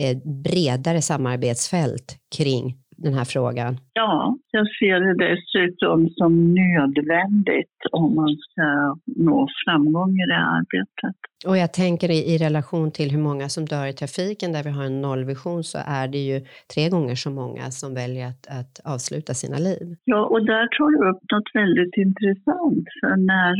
eh, 0.00 0.16
bredare 0.44 1.02
samarbetsfält 1.02 2.18
kring 2.36 2.76
den 2.96 3.14
här 3.14 3.24
frågan? 3.24 3.76
Ja, 3.92 4.38
jag 4.50 4.66
ser 4.68 5.00
det 5.00 5.14
dessutom 5.26 6.08
som 6.08 6.54
nödvändigt 6.54 7.78
om 7.92 8.14
man 8.14 8.36
ska 8.36 8.96
nå 9.06 9.48
framgång 9.64 10.10
i 10.10 10.26
det 10.26 10.42
arbetet. 10.58 11.16
Och 11.46 11.56
jag 11.56 11.72
tänker 11.72 12.10
i, 12.10 12.34
i 12.34 12.38
relation 12.38 12.90
till 12.90 13.10
hur 13.10 13.22
många 13.28 13.48
som 13.48 13.64
dör 13.64 13.86
i 13.86 13.92
trafiken 13.92 14.52
där 14.52 14.62
vi 14.62 14.70
har 14.70 14.84
en 14.84 15.00
nollvision 15.00 15.64
så 15.64 15.78
är 15.86 16.08
det 16.08 16.18
ju 16.18 16.40
tre 16.74 16.88
gånger 16.88 17.14
så 17.14 17.30
många 17.30 17.64
som 17.70 17.94
väljer 17.94 18.26
att, 18.26 18.44
att 18.58 18.74
avsluta 18.94 19.34
sina 19.34 19.58
liv. 19.58 19.86
Ja, 20.04 20.20
och 20.26 20.46
där 20.46 20.66
tar 20.76 20.90
du 20.94 20.98
upp 21.10 21.22
något 21.32 21.50
väldigt 21.54 21.96
intressant. 22.06 22.86
För 23.00 23.16
när, 23.32 23.54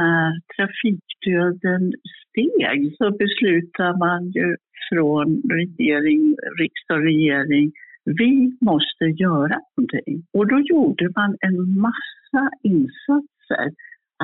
när 0.00 0.28
trafikdöden 0.56 1.82
steg 2.20 2.80
så 2.98 3.10
beslutar 3.22 3.98
man 4.04 4.30
ju 4.30 4.56
från 4.88 5.42
regering, 5.58 6.36
riksdag 6.60 6.98
och 6.98 7.04
regering 7.04 7.72
vi 8.18 8.58
måste 8.60 9.04
göra 9.04 9.60
någonting. 9.76 10.26
Och 10.32 10.46
då 10.48 10.60
gjorde 10.60 11.10
man 11.16 11.36
en 11.40 11.80
massa 11.80 12.50
insatser. 12.62 13.66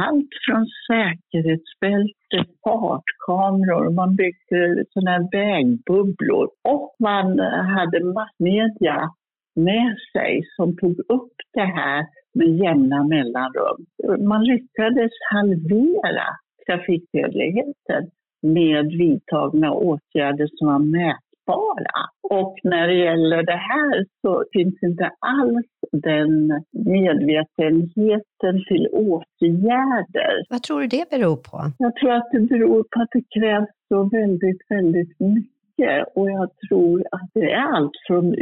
Allt 0.00 0.28
från 0.46 0.66
säkerhetsbälte, 0.88 2.52
fartkameror, 2.64 3.90
man 3.90 4.16
byggde 4.16 4.84
sådana 4.90 5.10
här 5.10 5.28
vägbubblor 5.32 6.48
och 6.68 6.96
man 6.98 7.40
eh, 7.40 7.64
hade 7.76 8.04
massmedia 8.04 9.10
med 9.56 9.96
sig 10.12 10.42
som 10.56 10.76
tog 10.76 10.98
upp 10.98 11.36
det 11.52 11.68
här 11.80 12.06
med 12.34 12.48
jämna 12.48 13.04
mellanrum. 13.04 13.86
Man 14.28 14.44
lyckades 14.44 15.12
halvera 15.32 16.26
trafikdödligheten 16.66 18.10
med 18.42 18.86
vidtagna 18.86 19.72
åtgärder 19.72 20.48
som 20.52 20.66
var 20.68 20.78
mätbara 20.78 21.23
bara. 21.46 22.00
Och 22.22 22.54
när 22.62 22.86
det 22.88 22.94
gäller 22.94 23.42
det 23.42 23.60
här 23.72 24.04
så 24.22 24.44
finns 24.52 24.82
inte 24.82 25.10
alls 25.18 25.66
den 25.92 26.62
medvetenheten 26.72 28.54
till 28.68 28.88
åtgärder. 28.92 30.34
Vad 30.50 30.62
tror 30.62 30.80
du 30.80 30.86
det 30.86 31.10
beror 31.10 31.36
på? 31.36 31.72
Jag 31.78 31.96
tror 31.96 32.12
att 32.12 32.28
det 32.32 32.40
beror 32.40 32.82
på 32.90 33.02
att 33.02 33.08
det 33.12 33.40
krävs 33.40 33.68
så 33.88 34.04
väldigt, 34.04 34.62
väldigt 34.68 35.20
mycket 35.20 36.04
och 36.14 36.30
jag 36.30 36.50
tror 36.68 37.04
att 37.10 37.30
det 37.34 37.52
är 37.52 37.62
allt 37.76 37.92
från 38.06 38.34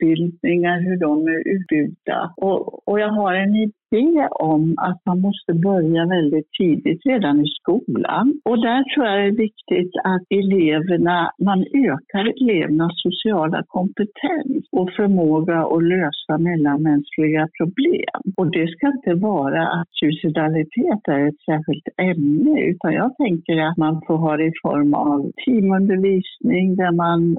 utbildningar, 0.00 0.80
hur 0.80 0.96
de 0.96 1.28
är 1.28 1.48
utbyggda. 1.54 2.32
Och, 2.36 2.88
och 2.88 3.00
jag 3.00 3.08
har 3.08 3.34
en 3.34 3.54
idé 3.54 4.28
om 4.30 4.74
att 4.78 5.00
man 5.06 5.20
måste 5.20 5.54
börja 5.54 6.06
väldigt 6.06 6.48
tidigt, 6.58 7.06
redan 7.06 7.40
i 7.40 7.48
skolan. 7.60 8.40
Och 8.44 8.62
där 8.62 8.94
tror 8.94 9.06
jag 9.06 9.18
det 9.18 9.28
är 9.28 9.44
viktigt 9.48 9.92
att 10.04 10.22
eleverna, 10.30 11.30
man 11.38 11.60
ökar 11.90 12.24
elevernas 12.42 12.92
sociala 12.96 13.62
kompetens 13.66 14.62
och 14.72 14.90
förmåga 14.96 15.58
att 15.74 15.82
lösa 15.82 16.38
mellanmänskliga 16.38 17.48
problem. 17.58 18.20
Och 18.36 18.50
det 18.50 18.68
ska 18.68 18.86
inte 18.86 19.14
vara 19.14 19.62
att 19.68 19.88
suicidalitet 20.00 21.02
är 21.08 21.28
ett 21.28 21.40
särskilt 21.50 21.88
ämne, 22.10 22.60
utan 22.60 22.92
jag 22.92 23.16
tänker 23.16 23.56
att 23.68 23.76
man 23.76 24.02
får 24.06 24.16
ha 24.16 24.36
det 24.36 24.44
i 24.44 24.52
form 24.62 24.94
av 24.94 25.32
teamundervisning 25.44 26.76
där 26.76 26.92
man 26.92 27.36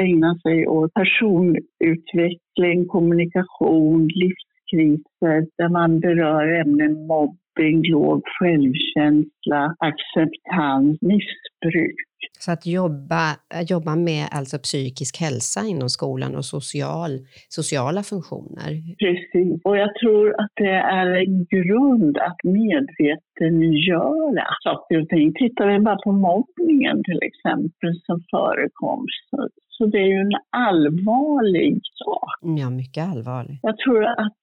ägna 0.00 0.38
sig 0.42 0.66
åt 0.66 0.94
personutveckling, 0.94 2.86
kommunikation, 2.86 4.08
livskriser, 4.22 5.46
där 5.58 5.68
man 5.68 6.00
berör 6.00 6.60
ämnen 6.60 7.06
mobbing, 7.06 7.82
låg 7.90 8.22
självkänsla, 8.38 9.76
acceptans, 9.78 10.98
missbruk. 11.64 11.94
Så 12.38 12.52
att 12.52 12.66
jobba, 12.66 13.36
jobba 13.68 13.96
med 13.96 14.28
alltså 14.32 14.58
psykisk 14.58 15.20
hälsa 15.20 15.60
inom 15.66 15.88
skolan 15.88 16.36
och 16.36 16.44
social, 16.44 17.10
sociala 17.48 18.02
funktioner. 18.02 18.70
Precis, 18.98 19.60
och 19.64 19.76
jag 19.76 19.94
tror 19.94 20.40
att 20.40 20.52
det 20.54 20.76
är 21.00 21.06
en 21.06 21.44
grund 21.44 22.18
att 22.18 22.44
medvetengöra 22.44 24.46
saker 24.64 25.02
och 25.02 25.08
ting. 25.08 25.34
Tittar 25.34 25.72
vi 25.72 25.78
bara 25.78 25.98
på 26.04 26.12
mobbningen 26.12 27.02
till 27.04 27.20
exempel 27.22 28.00
som 28.06 28.22
förekomst 28.30 29.30
så 29.80 29.86
det 29.86 29.98
är 29.98 30.10
ju 30.16 30.20
en 30.28 30.38
allvarlig 30.50 31.80
sak. 32.02 32.34
Ja, 32.60 32.70
mycket 32.70 33.04
allvarlig. 33.12 33.58
Jag 33.62 33.78
tror 33.78 34.04
att 34.04 34.40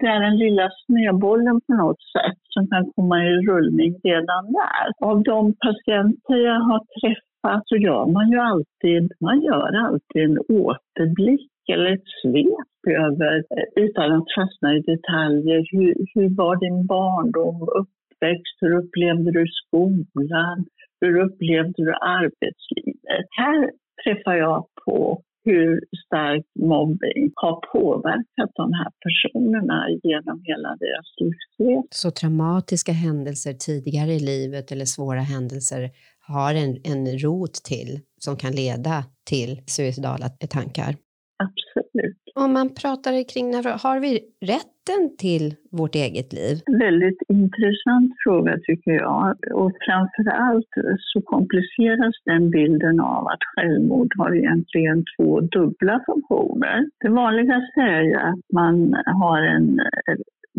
det 0.00 0.06
är 0.06 0.20
den 0.20 0.38
lilla 0.38 0.68
snöbollen 0.86 1.60
på 1.66 1.72
något 1.82 2.02
sätt 2.16 2.40
som 2.54 2.62
kan 2.72 2.84
komma 2.94 3.16
i 3.24 3.32
rullning 3.48 3.92
redan 4.04 4.44
där. 4.60 4.86
Av 5.10 5.22
de 5.22 5.54
patienter 5.66 6.29
jag 6.36 6.60
har 6.60 6.80
träffat 7.00 7.62
så 7.66 7.76
gör 7.76 8.06
man 8.06 8.30
ju 8.30 8.38
alltid, 8.38 9.12
man 9.20 9.42
gör 9.42 9.86
alltid 9.86 10.22
en 10.22 10.38
återblick 10.38 11.50
eller 11.72 11.92
ett 11.92 12.08
svep 12.22 12.80
över, 12.88 13.36
eh, 13.56 13.84
utan 13.84 14.12
att 14.12 14.28
fastna 14.36 14.76
i 14.76 14.80
detaljer. 14.80 15.60
Hur, 15.72 15.94
hur 16.14 16.36
var 16.36 16.56
din 16.56 16.86
barndom, 16.86 17.62
uppväxt, 17.62 18.56
hur 18.60 18.72
upplevde 18.80 19.30
du 19.32 19.44
skolan, 19.60 20.64
hur 21.00 21.20
upplevde 21.20 21.84
du 21.84 21.94
arbetslivet? 21.94 23.26
Här 23.30 23.70
träffar 24.04 24.34
jag 24.34 24.66
på 24.84 25.22
hur 25.44 25.80
starkt 26.06 26.48
mobbing 26.60 27.32
har 27.34 27.60
påverkat 27.72 28.50
de 28.54 28.72
här 28.72 28.90
personerna 29.04 29.86
genom 30.02 30.42
hela 30.44 30.68
deras 30.68 31.08
livsresa. 31.20 31.88
Så 31.90 32.10
traumatiska 32.10 32.92
händelser 32.92 33.52
tidigare 33.52 34.12
i 34.12 34.20
livet 34.20 34.72
eller 34.72 34.84
svåra 34.84 35.20
händelser 35.20 35.90
har 36.30 36.54
en, 36.54 36.72
en 36.92 37.18
rot 37.18 37.54
till 37.54 38.00
som 38.20 38.36
kan 38.36 38.52
leda 38.52 39.04
till 39.30 39.60
suicidala 39.66 40.28
tankar? 40.28 40.94
Absolut. 41.46 42.16
Om 42.34 42.52
man 42.52 42.74
pratar 42.82 43.28
kring 43.32 43.54
har 43.84 44.00
vi 44.00 44.12
rätten 44.40 45.16
till 45.18 45.54
vårt 45.70 45.94
eget 45.94 46.32
liv? 46.32 46.56
Väldigt 46.86 47.22
intressant 47.28 48.12
fråga 48.24 48.58
tycker 48.66 48.90
jag. 48.90 49.36
Och 49.54 49.72
framför 49.86 50.26
allt 50.46 50.72
så 50.98 51.20
kompliceras 51.20 52.14
den 52.24 52.50
bilden 52.50 53.00
av 53.00 53.26
att 53.26 53.44
självmord 53.54 54.12
har 54.18 54.36
egentligen 54.36 55.04
två 55.16 55.40
dubbla 55.40 56.02
funktioner. 56.06 56.76
Det 57.00 57.08
vanligaste 57.08 57.80
är 57.80 58.02
ju 58.02 58.16
att 58.16 58.44
man 58.52 58.94
har 59.22 59.42
en 59.42 59.80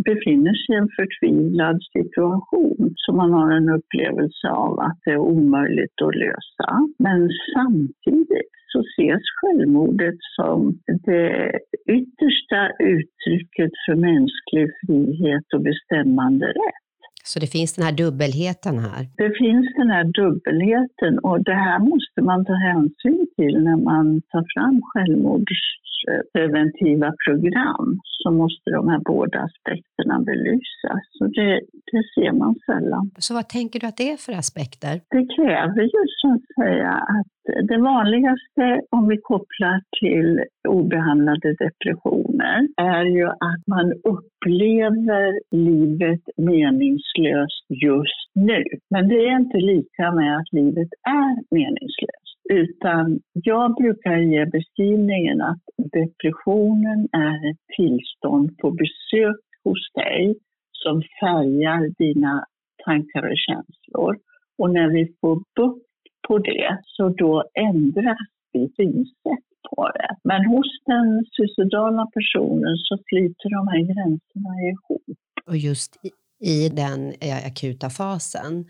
befinner 0.09 0.53
sig 0.53 0.75
i 0.75 0.77
en 0.77 0.89
förtvivlad 0.99 1.79
situation 1.97 2.93
så 2.95 3.13
man 3.13 3.31
har 3.33 3.51
en 3.51 3.69
upplevelse 3.69 4.47
av 4.49 4.79
att 4.79 4.99
det 5.05 5.11
är 5.11 5.17
omöjligt 5.17 6.01
att 6.01 6.15
lösa. 6.15 6.69
Men 6.99 7.29
samtidigt 7.55 8.51
så 8.71 8.79
ses 8.79 9.23
självmordet 9.41 10.19
som 10.35 10.79
det 11.05 11.59
yttersta 11.99 12.61
uttrycket 12.79 13.71
för 13.85 13.95
mänsklig 13.95 14.67
frihet 14.81 15.47
och 15.55 15.61
bestämmande 15.61 16.47
rätt. 16.47 16.80
Så 17.23 17.39
det 17.39 17.47
finns 17.47 17.75
den 17.75 17.85
här 17.85 17.95
dubbelheten 18.03 18.79
här? 18.79 19.01
Det 19.23 19.31
finns 19.41 19.67
den 19.81 19.89
här 19.89 20.03
dubbelheten 20.03 21.19
och 21.19 21.43
det 21.43 21.57
här 21.65 21.79
måste 21.79 22.21
man 22.21 22.45
ta 22.45 22.53
hänsyn 22.53 23.27
till 23.35 23.63
när 23.67 23.77
man 23.91 24.21
tar 24.31 24.45
fram 24.53 24.81
självmordspreventiva 24.91 27.09
program. 27.25 27.99
Så 28.23 28.31
måste 28.31 28.71
de 28.71 28.89
här 28.89 28.99
båda 28.99 29.39
aspekterna 29.39 30.19
belysas. 30.19 31.01
Så 31.17 31.27
det, 31.27 31.61
det 31.91 32.03
ser 32.15 32.31
man 32.31 32.55
sällan. 32.65 33.11
Så 33.17 33.33
vad 33.33 33.49
tänker 33.49 33.79
du 33.79 33.87
att 33.87 33.97
det 33.97 34.11
är 34.11 34.17
för 34.17 34.33
aspekter? 34.33 35.01
Det 35.15 35.25
kräver 35.35 35.83
ju 35.83 36.03
så 36.21 36.33
att 36.35 36.45
säga 36.61 36.91
att 36.91 37.40
det 37.43 37.77
vanligaste 37.77 38.81
om 38.89 39.07
vi 39.07 39.17
kopplar 39.17 39.81
till 39.99 40.39
obehandlade 40.67 41.53
depressioner 41.53 42.67
är 42.77 43.03
ju 43.03 43.27
att 43.27 43.63
man 43.67 43.93
upplever 43.93 45.39
livet 45.51 46.21
meningslöst 46.37 47.65
just 47.69 48.29
nu. 48.35 48.63
Men 48.89 49.07
det 49.07 49.15
är 49.15 49.35
inte 49.35 49.57
lika 49.57 50.11
med 50.11 50.37
att 50.37 50.53
livet 50.53 50.89
är 51.07 51.55
meningslöst. 51.55 52.37
Utan 52.49 53.19
jag 53.33 53.75
brukar 53.75 54.17
ge 54.17 54.45
beskrivningen 54.45 55.41
att 55.41 55.63
depressionen 55.77 57.07
är 57.11 57.49
ett 57.51 57.63
tillstånd 57.77 58.57
på 58.57 58.71
besök 58.71 59.41
hos 59.63 59.91
dig 59.93 60.35
som 60.71 61.01
färgar 61.19 61.89
dina 61.97 62.45
tankar 62.85 63.23
och 63.31 63.37
känslor. 63.37 64.17
Och 64.57 64.73
när 64.73 64.89
vi 64.89 65.13
får 65.21 65.35
bukt 65.35 65.90
på 66.31 66.37
det, 66.37 66.79
så 66.85 67.09
då 67.09 67.43
ändras 67.53 68.17
ditt 68.53 68.75
synsätt 68.75 69.47
på 69.69 69.89
det. 69.97 70.15
Men 70.23 70.45
hos 70.45 70.69
den 70.85 71.25
suicidala 71.35 72.05
personen 72.05 72.77
så 72.77 72.97
flyter 73.07 73.49
de 73.57 73.67
här 73.67 73.81
gränserna 73.91 74.53
ihop. 74.69 75.17
Och 75.45 75.57
just 75.57 75.91
i, 76.05 76.09
i 76.53 76.69
den 76.69 77.13
eh, 77.21 77.45
akuta 77.45 77.89
fasen. 77.89 78.65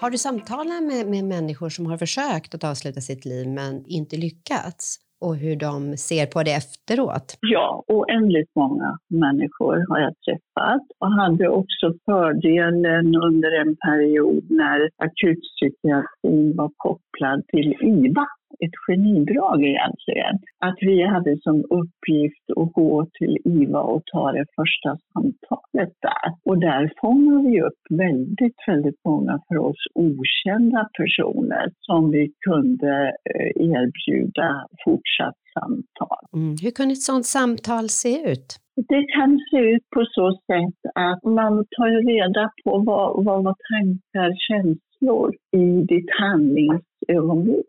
Har 0.00 0.10
du 0.10 0.18
samtalat 0.18 0.82
med, 0.82 1.06
med 1.06 1.24
människor 1.24 1.68
som 1.68 1.86
har 1.86 1.98
försökt 1.98 2.54
att 2.54 2.64
avsluta 2.64 3.00
sitt 3.00 3.24
liv 3.24 3.48
men 3.48 3.84
inte 3.86 4.16
lyckats? 4.16 5.03
Och 5.24 5.36
hur 5.36 5.56
de 5.56 5.96
ser 5.96 6.26
på 6.26 6.42
det 6.42 6.52
efteråt? 6.52 7.36
Ja, 7.40 7.84
oändligt 7.86 8.50
många 8.56 8.98
människor 9.10 9.76
har 9.88 9.98
jag 10.00 10.14
träffat 10.26 10.86
och 10.98 11.12
hade 11.12 11.48
också 11.48 11.86
fördelen 12.04 13.14
under 13.28 13.60
en 13.60 13.76
period 13.76 14.44
när 14.50 14.78
akutpsykiatrin 15.06 16.56
var 16.56 16.70
kopplad 16.76 17.42
till 17.48 17.74
IVA 17.80 18.26
ett 18.64 18.76
genidrag 18.86 19.58
egentligen. 19.64 20.34
Att 20.58 20.78
vi 20.80 21.02
hade 21.02 21.38
som 21.40 21.56
uppgift 21.80 22.46
att 22.56 22.72
gå 22.72 23.06
till 23.18 23.36
IVA 23.44 23.80
och 23.80 24.02
ta 24.12 24.32
det 24.32 24.46
första 24.56 24.90
samtalet 25.12 25.92
där. 26.08 26.26
Och 26.44 26.58
där 26.58 26.92
fångade 27.00 27.50
vi 27.50 27.62
upp 27.62 27.82
väldigt, 27.90 28.56
väldigt 28.66 29.00
många 29.04 29.40
för 29.48 29.58
oss 29.58 29.82
okända 29.94 30.88
personer 30.98 31.72
som 31.80 32.10
vi 32.10 32.32
kunde 32.48 33.12
eh, 33.34 33.50
erbjuda 33.72 34.66
fortsatt 34.84 35.38
samtal. 35.54 36.22
Mm. 36.34 36.56
Hur 36.62 36.70
kunde 36.70 36.92
ett 36.92 37.02
sådant 37.02 37.26
samtal 37.26 37.88
se 37.88 38.32
ut? 38.32 38.48
Det 38.76 39.04
kan 39.16 39.40
se 39.50 39.58
ut 39.58 39.82
på 39.94 40.04
så 40.10 40.32
sätt 40.32 40.80
att 40.94 41.22
man 41.24 41.52
tar 41.76 41.90
reda 42.12 42.50
på 42.64 42.78
vad, 42.78 43.24
vad 43.24 43.44
var 43.44 43.56
tankar, 43.72 44.30
känslor 44.48 45.34
i 45.56 45.66
ditt 45.92 46.10
handlingsögonblick 46.20 47.66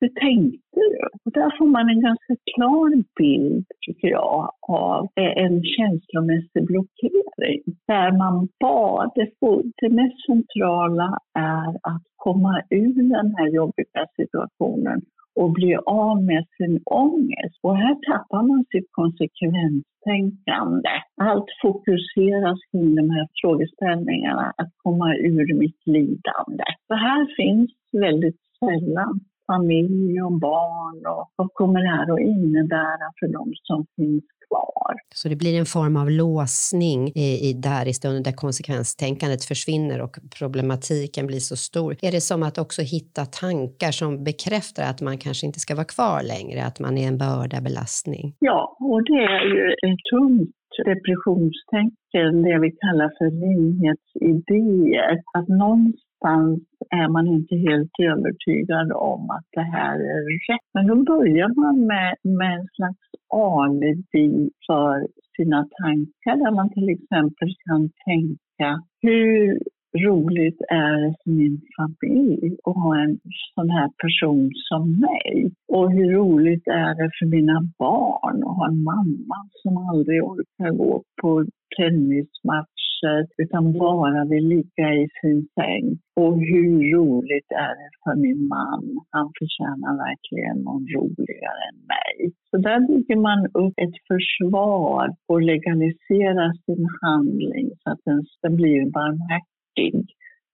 hur 0.00 0.08
tänkte 0.08 0.80
du? 0.92 1.08
Och 1.24 1.32
där 1.32 1.58
får 1.58 1.66
man 1.66 1.88
en 1.88 2.00
ganska 2.00 2.34
klar 2.54 2.90
bild, 3.18 3.66
tycker 3.86 4.08
jag, 4.08 4.50
av 4.68 5.08
eh, 5.20 5.44
en 5.44 5.62
känslomässig 5.76 6.66
blockering. 6.66 7.62
Där 7.86 8.18
man 8.18 8.48
bara, 8.60 9.10
det, 9.14 9.30
får, 9.40 9.62
det 9.76 9.90
mest 9.90 10.26
centrala 10.26 11.18
är 11.34 11.68
att 11.68 12.02
komma 12.16 12.62
ur 12.70 13.08
den 13.08 13.34
här 13.36 13.48
jobbiga 13.48 14.06
situationen 14.16 15.00
och 15.40 15.52
bli 15.52 15.76
av 15.86 16.24
med 16.24 16.44
sin 16.56 16.80
ångest. 16.84 17.58
Och 17.62 17.76
här 17.76 17.96
tappar 18.10 18.42
man 18.42 18.64
sitt 18.70 18.88
konsekvenstänkande. 18.90 20.94
Allt 21.20 21.50
fokuseras 21.62 22.58
kring 22.70 22.94
de 22.94 23.10
här 23.10 23.26
frågeställningarna, 23.40 24.52
att 24.56 24.72
komma 24.76 25.16
ur 25.16 25.54
mitt 25.54 25.86
lidande. 25.86 26.64
Så 26.88 26.94
här 26.94 27.26
finns 27.36 27.70
väldigt 27.92 28.40
sällan 28.60 29.20
familj 29.52 30.22
och 30.22 30.32
barn 30.32 30.98
och 31.12 31.24
vad 31.36 31.48
kommer 31.54 31.80
det 31.82 31.92
här 31.96 32.12
att 32.14 32.20
innebära 32.20 33.06
för 33.20 33.28
de 33.38 33.52
som 33.62 33.86
finns 33.96 34.24
kvar. 34.48 34.94
Så 35.14 35.28
det 35.28 35.36
blir 35.36 35.58
en 35.58 35.66
form 35.66 35.96
av 35.96 36.10
låsning 36.10 37.08
i, 37.08 37.28
i 37.48 37.52
där 37.52 37.88
i 37.88 37.92
stunden 37.92 38.22
där 38.22 38.32
konsekvenstänkandet 38.32 39.44
försvinner 39.44 40.00
och 40.00 40.16
problematiken 40.38 41.26
blir 41.26 41.38
så 41.38 41.56
stor. 41.56 41.96
Är 42.02 42.12
det 42.12 42.20
som 42.20 42.42
att 42.42 42.58
också 42.58 42.82
hitta 42.82 43.24
tankar 43.24 43.92
som 44.00 44.24
bekräftar 44.24 44.82
att 44.90 45.00
man 45.00 45.18
kanske 45.18 45.46
inte 45.46 45.60
ska 45.60 45.74
vara 45.74 45.92
kvar 45.96 46.22
längre, 46.22 46.64
att 46.64 46.80
man 46.80 46.98
är 46.98 47.08
en 47.08 47.18
börda, 47.18 47.60
belastning? 47.60 48.34
Ja, 48.38 48.76
och 48.80 49.02
det 49.04 49.22
är 49.36 49.44
ju 49.54 49.64
ett 49.86 50.00
tungt 50.10 50.54
depressionstecken, 50.84 52.42
det 52.42 52.58
vi 52.58 52.70
kallar 52.70 53.10
för 53.18 53.30
ringnhetsidéer. 53.46 55.22
Att 55.34 55.48
någonstans 55.48 56.62
är 56.90 57.08
man 57.08 57.26
inte 57.26 57.56
helt 57.56 57.92
övertygad 58.02 58.92
om 58.92 59.30
att 59.30 59.48
det 59.52 59.66
här 59.76 59.94
är 59.94 60.22
rätt. 60.52 60.68
Men 60.74 60.86
då 60.86 60.94
börjar 61.04 61.48
man 61.48 61.86
med, 61.86 62.16
med 62.22 62.58
en 62.58 62.66
slags 62.76 63.06
alibi 63.34 64.50
för 64.66 65.06
sina 65.36 65.68
tankar 65.82 66.36
där 66.44 66.50
man 66.50 66.72
till 66.72 66.88
exempel 66.88 67.48
kan 67.66 67.90
tänka 68.04 68.82
hur 69.02 69.58
roligt 70.06 70.60
är 70.68 70.96
det 71.00 71.14
för 71.24 71.30
min 71.30 71.60
familj 71.76 72.56
att 72.64 72.74
ha 72.74 72.98
en 73.02 73.18
sån 73.54 73.70
här 73.70 73.90
person 74.02 74.50
som 74.54 75.00
mig? 75.00 75.50
Och 75.68 75.92
hur 75.92 76.12
roligt 76.12 76.66
är 76.66 76.94
det 76.94 77.10
för 77.18 77.26
mina 77.26 77.60
barn 77.78 78.36
att 78.42 78.56
ha 78.56 78.66
en 78.68 78.82
mamma 78.82 79.38
som 79.62 79.76
aldrig 79.76 80.24
orkar 80.24 80.70
gå 80.70 81.02
på 81.22 81.44
tennismatch 81.76 82.77
tennismatcher 83.00 83.26
utan 83.36 83.72
bara 83.72 84.24
vill 84.24 84.48
ligga 84.48 84.94
i 84.94 85.08
sin 85.20 85.48
säng? 85.54 85.98
Och 86.16 86.34
hur 86.40 86.96
roligt 86.96 87.50
är 87.50 87.74
det 87.80 87.90
för 88.04 88.16
min 88.16 88.48
man? 88.48 88.84
Han 89.10 89.32
förtjänar 89.38 89.96
verkligen 90.06 90.56
någon 90.64 90.86
roligare 90.96 91.60
än 91.70 91.80
mig. 91.94 92.32
Så 92.50 92.56
där 92.56 92.80
bygger 92.80 93.16
man 93.16 93.46
upp 93.46 93.74
ett 93.76 93.98
försvar 94.08 95.16
och 95.28 95.42
legaliserar 95.42 96.52
sin 96.66 96.88
handling 97.02 97.70
så 97.82 97.90
att 97.90 98.00
den, 98.04 98.24
den 98.42 98.56
blir 98.56 98.90
barmhärtig 98.90 100.06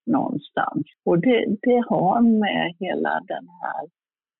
någonstans. 0.05 0.83
Och 1.05 1.19
det, 1.19 1.45
det 1.61 1.83
har 1.89 2.21
med 2.21 2.75
hela 2.79 3.13
den 3.27 3.47
här 3.61 3.83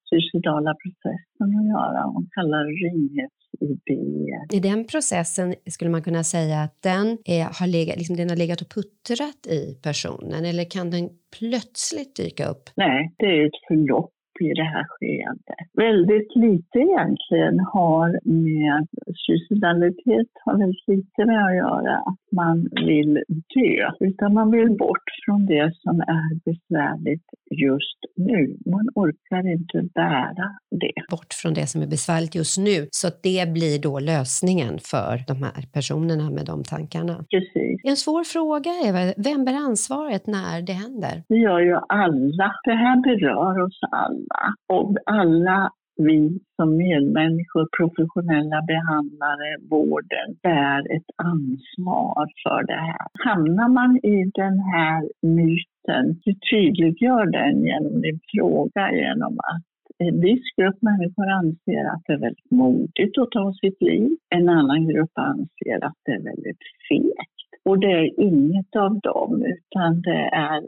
suicidala 0.10 0.72
processen 0.84 1.48
att 1.60 1.68
göra. 1.74 2.00
Man 2.16 2.28
kallar 2.38 2.64
det. 2.66 4.56
I 4.58 4.60
den 4.60 4.88
processen 4.88 5.56
skulle 5.66 5.92
man 5.92 6.04
kunna 6.04 6.24
säga 6.24 6.58
att 6.62 6.82
den, 6.84 7.18
är, 7.26 7.44
har, 7.60 7.68
legat, 7.68 7.98
liksom, 7.98 8.16
den 8.16 8.30
har 8.30 8.38
legat 8.38 8.62
och 8.62 8.70
puttrat 8.70 9.48
i 9.48 9.80
personen 9.84 10.46
eller 10.46 10.64
kan 10.70 10.90
den 10.92 11.10
plötsligt 11.40 12.16
dyka 12.16 12.48
upp? 12.48 12.70
Nej, 12.76 13.14
det 13.18 13.26
är 13.26 13.46
ett 13.46 13.60
förlopp 13.68 14.15
i 14.42 14.54
det 14.54 14.70
här 14.76 14.86
skeendet. 14.90 15.66
Väldigt 15.74 16.36
lite 16.36 16.80
egentligen 16.80 17.60
har 17.60 18.10
med 18.24 18.88
suicidalitet 19.26 20.32
har 20.46 20.58
väldigt 20.58 20.88
lite 20.88 21.26
med 21.26 21.46
att 21.46 21.56
göra 21.56 21.96
att 21.98 22.26
man 22.32 22.58
vill 22.88 23.14
dö, 23.56 24.08
utan 24.08 24.34
man 24.34 24.52
vill 24.52 24.70
bort 24.78 25.08
från 25.26 25.46
det 25.46 25.72
som 25.84 26.00
är 26.00 26.30
besvärligt 26.50 27.28
just 27.52 28.00
nu. 28.16 28.58
Man 28.66 28.88
orkar 28.96 29.52
inte 29.56 29.78
bära 29.94 30.48
det. 30.72 31.02
Bort 31.12 31.34
från 31.42 31.54
det 31.54 31.68
som 31.68 31.82
är 31.82 31.88
besvärligt 31.88 32.36
just 32.36 32.58
nu, 32.58 32.88
så 32.92 33.08
att 33.08 33.24
det 33.24 33.54
blir 33.54 33.82
då 33.82 34.00
lösningen 34.00 34.74
för 34.92 35.14
de 35.28 35.38
här 35.44 35.64
personerna 35.74 36.30
med 36.30 36.46
de 36.46 36.64
tankarna. 36.64 37.16
Precis. 37.30 37.76
En 37.84 37.96
svår 37.96 38.24
fråga, 38.24 38.72
Eva. 38.88 39.14
Vem 39.18 39.46
bär 39.46 39.58
ansvaret 39.70 40.28
när 40.28 40.62
det 40.62 40.74
händer? 40.74 41.16
Det 41.30 41.40
gör 41.48 41.60
ju 41.60 41.76
alla. 41.90 42.48
Det 42.64 42.78
här 42.84 42.98
berör 43.08 43.56
oss 43.66 43.80
alla. 43.92 44.25
Och 44.68 44.96
alla 45.06 45.72
vi 45.98 46.40
som 46.56 46.78
medmänniskor, 46.78 47.68
professionella 47.78 48.62
behandlare, 48.62 49.50
vården, 49.70 50.28
bär 50.44 50.80
ett 50.96 51.10
ansvar 51.16 52.28
för 52.44 52.68
det 52.68 52.82
här. 52.90 53.08
Hamnar 53.26 53.70
man 53.70 53.98
i 53.98 54.32
den 54.34 54.60
här 54.60 55.10
myten, 55.22 56.04
du 56.24 56.34
tydliggör 56.52 57.26
den 57.26 57.66
genom 57.66 58.02
din 58.02 58.20
fråga, 58.32 58.92
genom 58.92 59.34
att 59.40 59.64
en 59.98 60.22
viss 60.22 60.46
grupp 60.58 60.82
människor 60.82 61.28
anser 61.30 61.84
att 61.94 62.02
det 62.06 62.14
är 62.14 62.20
väldigt 62.20 62.52
modigt 62.52 63.18
att 63.18 63.32
ta 63.32 63.54
sitt 63.54 63.82
liv. 63.82 64.10
En 64.30 64.50
annan 64.50 64.88
grupp 64.88 65.12
anser 65.16 65.86
att 65.86 66.00
det 66.06 66.12
är 66.12 66.24
väldigt 66.24 66.64
fegt. 66.90 67.35
Och 67.66 67.80
det 67.80 67.92
är 67.92 68.20
inget 68.20 68.76
av 68.76 69.00
dem, 69.00 69.44
utan 69.44 70.02
det 70.02 70.30
är 70.34 70.62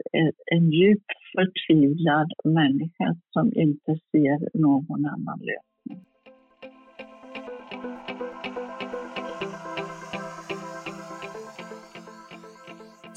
en 0.54 0.70
djupt 0.70 1.12
förtvivlad 1.36 2.32
människa 2.44 3.16
som 3.32 3.52
inte 3.54 3.92
ser 4.10 4.58
någon 4.58 5.06
annan 5.06 5.38
lösning. 5.38 5.67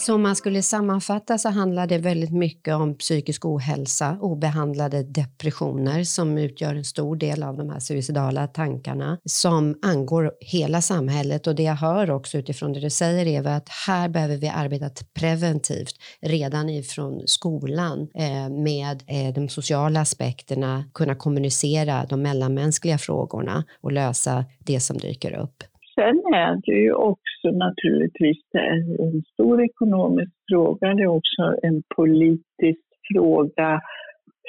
Så 0.01 0.15
om 0.15 0.21
man 0.21 0.35
skulle 0.35 0.63
sammanfatta 0.63 1.37
så 1.37 1.49
handlar 1.49 1.87
det 1.87 1.97
väldigt 1.97 2.33
mycket 2.33 2.75
om 2.75 2.97
psykisk 2.97 3.45
ohälsa, 3.45 4.17
obehandlade 4.21 5.03
depressioner 5.03 6.03
som 6.03 6.37
utgör 6.37 6.75
en 6.75 6.83
stor 6.83 7.15
del 7.15 7.43
av 7.43 7.57
de 7.57 7.69
här 7.69 7.79
suicidala 7.79 8.47
tankarna 8.47 9.17
som 9.25 9.79
angår 9.81 10.31
hela 10.39 10.81
samhället 10.81 11.47
och 11.47 11.55
det 11.55 11.63
jag 11.63 11.75
hör 11.75 12.11
också 12.11 12.37
utifrån 12.37 12.73
det 12.73 12.79
du 12.79 12.89
säger 12.89 13.27
Eva 13.27 13.55
att 13.55 13.69
här 13.87 14.09
behöver 14.09 14.37
vi 14.37 14.47
arbeta 14.47 15.05
preventivt 15.13 15.95
redan 16.21 16.69
ifrån 16.69 17.21
skolan 17.25 18.07
eh, 18.15 18.49
med 18.49 19.03
eh, 19.07 19.33
de 19.33 19.49
sociala 19.49 20.01
aspekterna, 20.01 20.83
kunna 20.93 21.15
kommunicera 21.15 22.05
de 22.09 22.21
mellanmänskliga 22.21 22.97
frågorna 22.97 23.63
och 23.81 23.91
lösa 23.91 24.45
det 24.59 24.79
som 24.79 24.97
dyker 24.97 25.33
upp. 25.39 25.63
Sen 26.01 26.33
är 26.33 26.61
det 26.65 26.79
ju 26.85 26.93
också 26.93 27.47
naturligtvis 27.65 28.41
en 28.53 29.23
stor 29.33 29.63
ekonomisk 29.63 30.31
fråga. 30.51 30.93
Det 30.93 31.03
är 31.03 31.07
också 31.07 31.43
en 31.63 31.83
politisk 31.95 32.85
fråga 33.13 33.81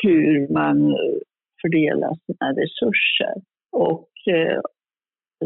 hur 0.02 0.48
man 0.52 0.96
fördelar 1.62 2.14
sina 2.26 2.48
resurser. 2.62 3.34
Och 3.72 4.08
eh, 4.26 4.60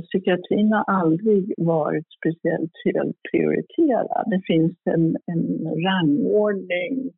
psykiatrin 0.02 0.72
har 0.72 0.84
aldrig 0.86 1.54
varit 1.56 2.06
speciellt 2.18 2.72
högprioriterad. 2.84 4.24
Det 4.26 4.42
finns 4.46 4.76
en, 4.84 5.16
en 5.26 5.44
rangordning 5.86 7.10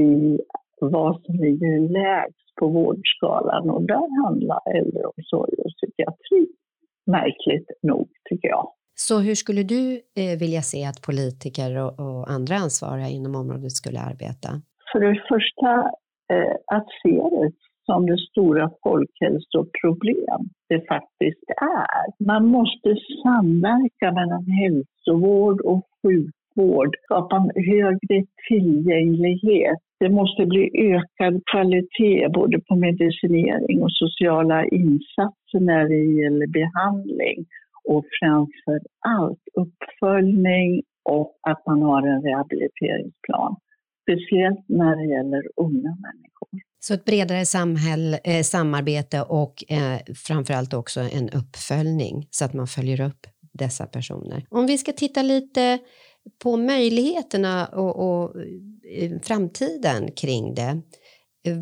i 0.00 0.38
vad 0.80 1.22
som 1.22 1.34
ligger 1.34 1.88
lägst 1.88 2.54
på 2.60 2.68
vårdskalan 2.68 3.70
och 3.70 3.82
där 3.82 4.24
handlar 4.24 4.60
äldreomsorg 4.76 5.54
och 5.64 5.72
psykiatri 5.76 6.46
märkligt 7.16 7.68
nog, 7.82 8.08
tycker 8.28 8.48
jag. 8.48 8.68
Så 8.94 9.18
hur 9.18 9.34
skulle 9.34 9.62
du 9.62 10.00
eh, 10.20 10.38
vilja 10.38 10.62
se 10.62 10.84
att 10.84 11.02
politiker 11.02 11.70
och, 11.84 11.92
och, 12.04 12.30
andra 12.30 12.54
ansvariga 12.56 13.08
inom 13.08 13.34
området 13.34 13.72
skulle 13.72 14.00
arbeta? 14.00 14.48
För 14.92 15.00
det 15.00 15.22
första, 15.28 15.70
eh, 16.32 16.54
att 16.76 16.88
se 17.02 17.16
det 17.36 17.52
som 17.86 18.06
det 18.06 18.18
stora 18.18 18.70
folkhälsoproblem 18.82 20.40
det 20.68 20.80
faktiskt 20.88 21.48
är. 21.82 22.24
Man 22.26 22.46
måste 22.46 22.96
samverka 23.22 24.06
mellan 24.18 24.44
hälsovård 24.60 25.60
och 25.60 25.82
sjukvård, 26.02 26.37
skapa 27.04 27.36
en 27.36 27.64
högre 27.64 28.26
tillgänglighet 28.48 29.78
det 30.00 30.10
måste 30.10 30.46
bli 30.46 30.70
ökad 30.74 31.42
kvalitet 31.52 32.28
både 32.28 32.60
på 32.60 32.76
medicinering 32.76 33.82
och 33.82 33.92
sociala 33.92 34.64
insatser 34.64 35.60
när 35.60 35.88
det 35.88 36.22
gäller 36.22 36.46
behandling 36.46 37.46
och 37.84 38.04
framför 38.20 38.80
allt 39.18 39.44
uppföljning 39.62 40.82
och 41.04 41.38
att 41.42 41.66
man 41.66 41.82
har 41.82 42.02
en 42.02 42.22
rehabiliteringsplan. 42.22 43.56
Speciellt 44.02 44.64
när 44.68 44.96
det 44.96 45.06
gäller 45.14 45.42
unga 45.56 45.96
människor. 46.06 46.48
Så 46.80 46.94
ett 46.94 47.04
bredare 47.04 47.44
samhälle, 47.44 48.18
eh, 48.24 48.42
samarbete 48.42 49.22
och 49.22 49.54
eh, 49.68 50.14
framförallt 50.26 50.74
också 50.74 51.00
en 51.00 51.28
uppföljning 51.28 52.26
så 52.30 52.44
att 52.44 52.54
man 52.54 52.66
följer 52.66 53.00
upp 53.00 53.26
dessa 53.52 53.86
personer. 53.86 54.46
Om 54.50 54.66
vi 54.66 54.78
ska 54.78 54.92
titta 54.92 55.22
lite 55.22 55.78
på 56.42 56.56
möjligheterna 56.56 57.66
och, 57.66 58.08
och 58.08 58.36
eh, 58.98 59.10
framtiden 59.22 60.12
kring 60.12 60.54
det. 60.54 60.82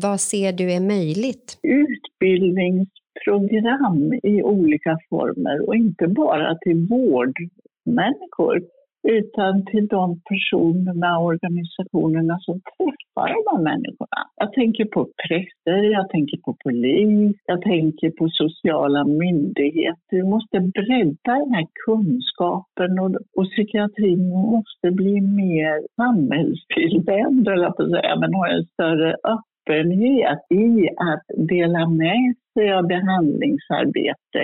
Vad 0.01 0.19
ser 0.19 0.53
du 0.53 0.71
är 0.71 0.79
möjligt? 0.79 1.59
Utbildningsprogram 1.63 4.13
i 4.23 4.43
olika 4.43 4.97
former 5.09 5.67
och 5.67 5.75
inte 5.75 6.07
bara 6.07 6.57
till 6.57 6.87
vårdmänniskor 6.89 8.61
utan 9.03 9.65
till 9.65 9.87
de 9.87 10.21
personerna 10.29 11.19
och 11.19 11.25
organisationerna 11.25 12.39
som 12.39 12.61
träffar 12.61 13.27
de 13.27 13.43
här 13.51 13.63
människorna. 13.63 14.19
Jag 14.35 14.53
tänker 14.53 14.85
på 14.85 15.09
präster, 15.27 15.83
jag 15.97 16.09
tänker 16.09 16.37
på 16.37 16.57
polis, 16.63 17.35
jag 17.45 17.61
tänker 17.61 18.09
på 18.09 18.27
sociala 18.29 19.03
myndigheter. 19.05 20.15
Vi 20.17 20.23
måste 20.23 20.59
bredda 20.59 21.33
den 21.43 21.53
här 21.53 21.67
kunskapen 21.85 22.99
och, 22.99 23.11
och 23.37 23.45
psykiatrin 23.51 24.29
måste 24.29 24.91
bli 24.91 25.21
mer 25.21 25.73
samhällstillvänd, 25.95 27.47
eller 27.47 27.69
på 27.71 27.83
att 27.83 27.89
säga, 27.89 28.15
men 28.15 28.33
ha 28.33 28.47
en 28.47 28.65
större 28.65 29.15
öppenhet 29.35 30.45
i 30.49 30.89
att 30.97 31.25
dela 31.47 31.89
med 31.89 32.35
sig 32.53 32.73
av 32.73 32.87
behandlingsarbete 32.87 34.39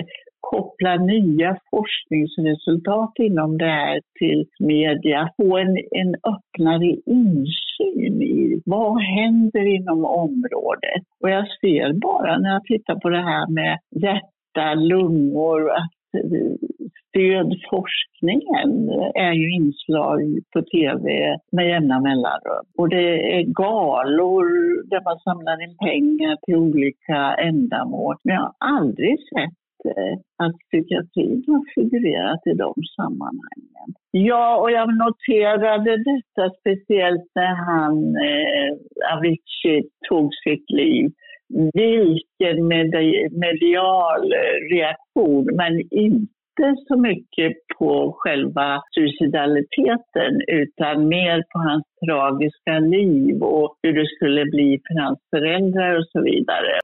koppla 0.50 0.96
nya 0.96 1.56
forskningsresultat 1.70 3.12
inom 3.18 3.58
det 3.58 3.72
här 3.80 4.00
till 4.18 4.44
media, 4.58 5.30
få 5.36 5.58
en, 5.58 5.76
en 5.90 6.14
öppnare 6.14 6.96
insyn 7.06 8.22
i 8.22 8.62
vad 8.64 9.02
händer 9.02 9.66
inom 9.76 10.04
området. 10.04 11.02
Och 11.22 11.30
jag 11.30 11.46
ser 11.60 11.92
bara 11.92 12.38
när 12.38 12.52
jag 12.52 12.64
tittar 12.64 12.94
på 12.94 13.08
det 13.08 13.22
här 13.22 13.46
med 13.50 13.78
hjärta, 14.02 14.74
lungor, 14.74 15.70
att 15.70 16.14
eh, 16.14 16.54
stödforskningen 17.08 18.70
är 19.14 19.32
ju 19.32 19.54
inslag 19.54 20.20
på 20.52 20.62
tv 20.62 21.36
med 21.52 21.68
jämna 21.68 22.00
mellanrum. 22.00 22.66
Och 22.78 22.88
det 22.88 23.36
är 23.38 23.42
galor 23.42 24.46
där 24.90 25.02
man 25.04 25.18
samlar 25.18 25.62
in 25.62 25.76
pengar 25.76 26.36
till 26.46 26.56
olika 26.56 27.34
ändamål. 27.34 28.16
Men 28.24 28.34
jag 28.34 28.42
har 28.42 28.54
aldrig 28.58 29.18
sett 29.18 29.63
Eh, 29.84 30.18
att 30.44 30.56
psykiatrin 30.58 31.44
har 31.46 31.64
figurerat 31.74 32.46
i 32.46 32.54
de 32.54 32.74
sammanhangen. 32.96 33.88
Ja, 34.10 34.60
och 34.60 34.70
jag 34.70 34.88
noterade 34.98 35.96
detta 35.96 36.54
speciellt 36.60 37.30
när 37.34 37.54
han, 37.54 37.94
eh, 38.28 38.72
Avicii, 39.14 39.82
tog 40.08 40.30
sitt 40.34 40.70
liv. 40.70 41.10
Vilken 41.74 42.68
medial 43.46 44.32
reaktion, 44.72 45.44
men 45.56 45.80
inte 45.90 46.76
så 46.88 46.98
mycket 46.98 47.52
på 47.78 48.14
själva 48.18 48.82
suicidaliteten 48.94 50.40
utan 50.46 51.08
mer 51.08 51.44
på 51.52 51.58
hans 51.58 51.84
tragiska 52.06 52.78
liv 52.78 53.42
och 53.42 53.76
hur 53.82 53.92
det 53.92 54.06
skulle 54.06 54.44
bli 54.44 54.80
för 54.86 55.00
hans 55.00 55.18
föräldrar 55.30 55.98
och 55.98 56.06
så 56.12 56.22
vidare. 56.22 56.80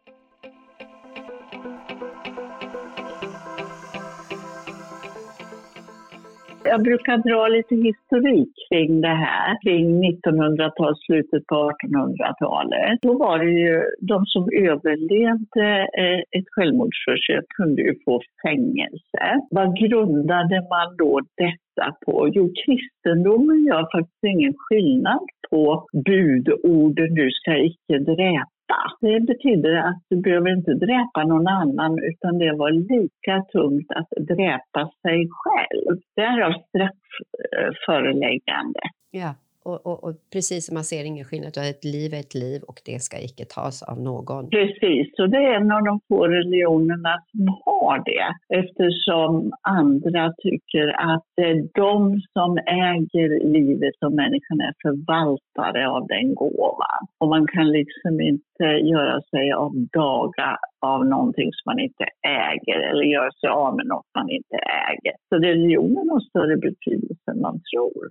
Jag 6.72 6.82
brukar 6.82 7.16
dra 7.18 7.48
lite 7.48 7.74
historik 7.74 8.52
kring 8.68 9.00
det 9.00 9.16
här, 9.26 9.48
kring 9.62 9.86
1900-talet, 10.04 10.98
slutet 11.06 11.46
på 11.46 11.72
1800-talet. 11.72 12.98
Då 13.02 13.18
var 13.18 13.38
det 13.38 13.50
ju 13.50 13.82
de 14.00 14.26
som 14.26 14.48
överlevde 14.68 15.68
eh, 16.02 16.20
ett 16.38 16.48
självmordsförsök 16.54 17.44
kunde 17.56 17.82
ju 17.82 17.94
få 18.04 18.20
fängelse. 18.44 19.24
Vad 19.50 19.76
grundade 19.84 20.56
man 20.72 20.96
då 20.98 21.20
detta 21.36 21.86
på? 22.06 22.28
Jo, 22.34 22.52
kristendomen 22.64 23.64
gör 23.64 23.84
faktiskt 23.96 24.24
ingen 24.24 24.54
skillnad 24.56 25.24
på 25.50 25.86
budorden 26.06 27.14
du 27.14 27.30
ska 27.30 27.56
icke 27.56 27.98
dräpa 27.98 28.59
det 29.00 29.20
betyder 29.20 29.76
att 29.76 30.02
du 30.10 30.20
behöver 30.20 30.56
inte 30.56 30.74
dräpa 30.74 31.24
någon 31.24 31.46
annan 31.46 31.98
utan 31.98 32.38
det 32.38 32.56
var 32.56 32.70
lika 32.70 33.44
tungt 33.52 33.92
att 33.92 34.08
dräpa 34.10 34.90
sig 35.02 35.28
själv. 35.30 36.00
Därav 36.16 36.52
straffföreläggande. 36.68 38.80
Yeah. 39.12 39.34
Och, 39.64 39.86
och, 39.86 40.04
och, 40.04 40.14
precis 40.32 40.66
som 40.66 40.74
man 40.74 40.84
ser 40.84 41.04
ingen 41.04 41.24
skillnad, 41.24 41.52
ett 41.56 41.84
liv 41.84 42.14
är 42.14 42.20
ett 42.20 42.34
liv 42.34 42.62
och 42.68 42.78
det 42.84 42.98
ska 43.02 43.16
icke 43.28 43.44
tas 43.44 43.82
av 43.82 44.00
någon. 44.00 44.50
Precis, 44.50 45.08
och 45.18 45.30
det 45.30 45.36
är 45.36 45.54
en 45.60 45.72
av 45.72 45.82
de 45.84 46.00
få 46.08 46.26
religionerna 46.26 47.12
som 47.30 47.48
har 47.64 47.96
det 48.10 48.26
eftersom 48.60 49.52
andra 49.62 50.32
tycker 50.44 50.86
att 51.12 51.24
det 51.36 51.42
är 51.42 51.68
de 51.74 52.20
som 52.32 52.58
äger 52.90 53.28
livet 53.58 53.94
och 54.04 54.12
människan 54.12 54.60
är 54.68 54.74
förvaltare 54.82 55.88
av 55.88 56.06
den 56.06 56.34
gåvan. 56.34 57.02
Och 57.18 57.28
man 57.28 57.46
kan 57.46 57.68
liksom 57.72 58.20
inte 58.20 58.64
göra 58.64 59.22
sig 59.22 59.52
av 59.52 59.72
daga 59.92 60.58
av 60.80 61.06
någonting 61.06 61.50
som 61.52 61.70
man 61.70 61.78
inte 61.78 62.04
äger 62.48 62.78
eller 62.88 63.04
göra 63.04 63.32
sig 63.40 63.48
av 63.48 63.76
med 63.76 63.86
något 63.86 64.10
man 64.14 64.30
inte 64.30 64.56
äger. 64.88 65.14
Så 65.28 65.34
religionen 65.48 66.10
har 66.10 66.20
större 66.20 66.56
betydelse 66.56 67.30
än 67.30 67.40
man 67.40 67.60
tror. 67.72 68.04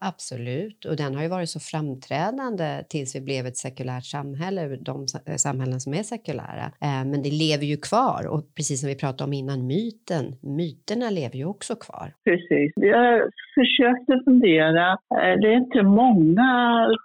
Absolut, 0.00 0.84
och 0.84 0.96
den 0.96 1.14
har 1.14 1.22
ju 1.22 1.28
varit 1.28 1.48
så 1.48 1.60
framträdande 1.60 2.84
tills 2.88 3.16
vi 3.16 3.20
blev 3.20 3.46
ett 3.46 3.56
sekulärt 3.56 4.04
samhälle, 4.04 4.76
de 4.76 5.06
eh, 5.26 5.36
samhällen 5.36 5.80
som 5.80 5.94
är 5.94 6.02
sekulära. 6.02 6.66
Eh, 6.80 7.04
men 7.10 7.22
det 7.22 7.30
lever 7.30 7.64
ju 7.64 7.76
kvar 7.76 8.26
och 8.32 8.54
precis 8.56 8.80
som 8.80 8.88
vi 8.88 8.96
pratade 8.96 9.24
om 9.24 9.32
innan, 9.32 9.66
myten, 9.66 10.24
myterna 10.58 11.10
lever 11.10 11.36
ju 11.36 11.44
också 11.44 11.74
kvar. 11.74 12.06
Precis. 12.24 12.72
Jag 12.76 13.30
försökte 13.54 14.12
fundera, 14.24 14.92
eh, 14.92 15.34
det 15.40 15.48
är 15.52 15.56
inte 15.56 15.82
många 15.82 16.50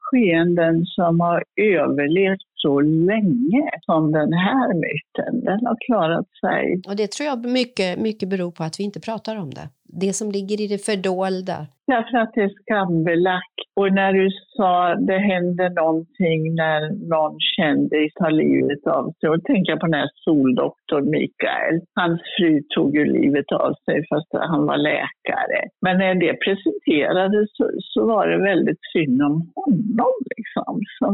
skeenden 0.02 0.86
som 0.86 1.20
har 1.20 1.44
överlevt 1.62 2.51
så 2.64 2.82
länge 2.82 3.70
som 3.82 4.12
den 4.12 4.34
här 4.34 4.68
myten. 4.74 5.34
Den 5.46 5.66
har 5.66 5.78
klarat 5.86 6.30
sig. 6.44 6.82
Och 6.88 6.96
det 6.96 7.12
tror 7.12 7.28
jag 7.28 7.46
mycket, 7.46 8.00
mycket 8.00 8.30
beror 8.30 8.52
på 8.52 8.64
att 8.64 8.80
vi 8.80 8.84
inte 8.84 9.00
pratar 9.00 9.36
om 9.36 9.50
det. 9.50 9.70
Det 10.04 10.14
som 10.14 10.32
ligger 10.32 10.62
i 10.62 10.68
det 10.68 10.86
fördolda. 10.86 11.58
Därför 11.88 12.18
att 12.18 12.34
det 12.34 12.42
är 12.42 12.54
skambelagt. 12.62 13.58
Och 13.80 13.94
när 13.94 14.14
du 14.14 14.30
sa 14.58 14.96
det 14.96 15.22
händer 15.34 15.70
någonting 15.70 16.40
när 16.62 16.82
någon 17.14 17.38
kändis 17.56 18.14
tar 18.14 18.32
livet 18.32 18.84
av 18.88 19.04
sig. 19.06 19.30
Då 19.30 19.38
tänker 19.52 19.76
på 19.76 19.86
den 19.86 20.00
här 20.02 20.10
soldoktorn 20.26 21.10
Mikael. 21.10 21.76
Hans 22.02 22.22
fru 22.38 22.62
tog 22.76 22.96
ju 22.96 23.06
livet 23.20 23.52
av 23.52 23.74
sig 23.86 23.98
fast 24.10 24.30
han 24.32 24.66
var 24.66 24.78
läkare. 24.78 25.60
Men 25.82 25.98
när 25.98 26.16
det 26.16 26.34
presenterades 26.46 27.48
så, 27.58 27.66
så 27.80 28.06
var 28.06 28.28
det 28.28 28.38
väldigt 28.52 28.82
synd 28.94 29.22
om 29.22 29.36
honom 29.56 30.16
liksom. 30.56 30.80
Som, 31.00 31.14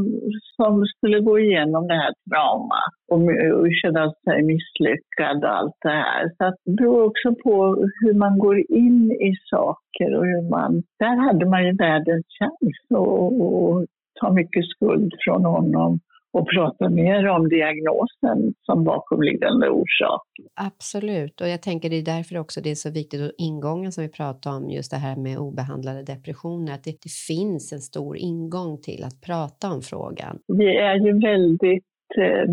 som 0.55 0.85
skulle 0.85 1.19
gå 1.19 1.39
igenom 1.39 1.87
det 1.87 1.93
här 1.93 2.13
traumat 2.29 2.93
och, 3.11 3.21
och 3.59 3.67
känna 3.81 4.13
sig 4.23 4.43
misslyckad 4.43 5.43
och 5.43 5.55
allt 5.57 5.77
det 5.81 5.89
här. 5.89 6.31
Så 6.37 6.45
att 6.45 6.55
det 6.65 6.71
beror 6.71 7.03
också 7.03 7.35
på 7.43 7.85
hur 8.01 8.13
man 8.13 8.39
går 8.39 8.57
in 8.69 9.11
i 9.11 9.33
saker 9.49 10.15
och 10.17 10.25
hur 10.25 10.49
man... 10.49 10.83
Där 10.99 11.15
hade 11.27 11.45
man 11.45 11.65
ju 11.65 11.73
världens 11.75 12.25
chans 12.39 12.77
att 12.89 13.85
ta 14.21 14.33
mycket 14.33 14.65
skuld 14.65 15.13
från 15.25 15.45
honom 15.45 15.99
och 16.37 16.47
prata 16.55 16.89
mer 16.89 17.27
om 17.27 17.49
diagnosen 17.49 18.53
som 18.65 18.83
bakomliggande 18.83 19.69
orsak. 19.69 20.21
Absolut, 20.55 21.41
och 21.41 21.47
jag 21.47 21.61
tänker 21.61 21.89
det 21.89 21.95
är 21.95 22.15
därför 22.15 22.37
också 22.37 22.61
det 22.61 22.71
är 22.71 22.75
så 22.75 22.91
viktigt 22.91 23.21
och 23.21 23.31
ingången 23.37 23.91
som 23.91 24.03
vi 24.03 24.09
pratar 24.09 24.51
om 24.57 24.69
just 24.69 24.91
det 24.91 24.97
här 24.97 25.15
med 25.15 25.37
obehandlade 25.37 26.03
depressioner, 26.03 26.73
att 26.73 26.83
det, 26.83 26.91
det 26.91 27.15
finns 27.27 27.73
en 27.73 27.79
stor 27.79 28.17
ingång 28.17 28.77
till 28.81 29.03
att 29.03 29.21
prata 29.27 29.65
om 29.75 29.81
frågan. 29.81 30.39
Vi 30.47 30.77
är 30.77 30.95
ju 31.05 31.11
väldigt 31.19 32.11
eh, 32.17 32.47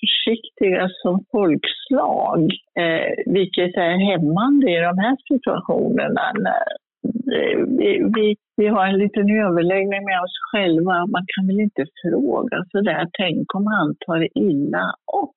försiktiga 0.00 0.88
som 1.02 1.24
folkslag, 1.32 2.42
eh, 2.82 3.32
vilket 3.36 3.76
är 3.76 3.96
hämmande 4.10 4.66
i 4.70 4.78
de 4.88 4.98
här 5.04 5.16
situationerna. 5.28 6.24
När, 6.46 6.64
vi, 7.78 8.10
vi, 8.14 8.36
vi 8.56 8.66
har 8.66 8.86
en 8.86 8.98
liten 8.98 9.30
överläggning 9.30 10.04
med 10.04 10.20
oss 10.24 10.36
själva. 10.52 11.06
Man 11.06 11.24
kan 11.32 11.46
väl 11.46 11.60
inte 11.60 11.84
fråga 12.02 12.64
så 12.70 12.80
där. 12.80 13.08
tänk 13.12 13.54
om 13.54 13.66
han 13.66 13.94
tar 14.06 14.38
illa 14.38 14.94
upp. 15.22 15.36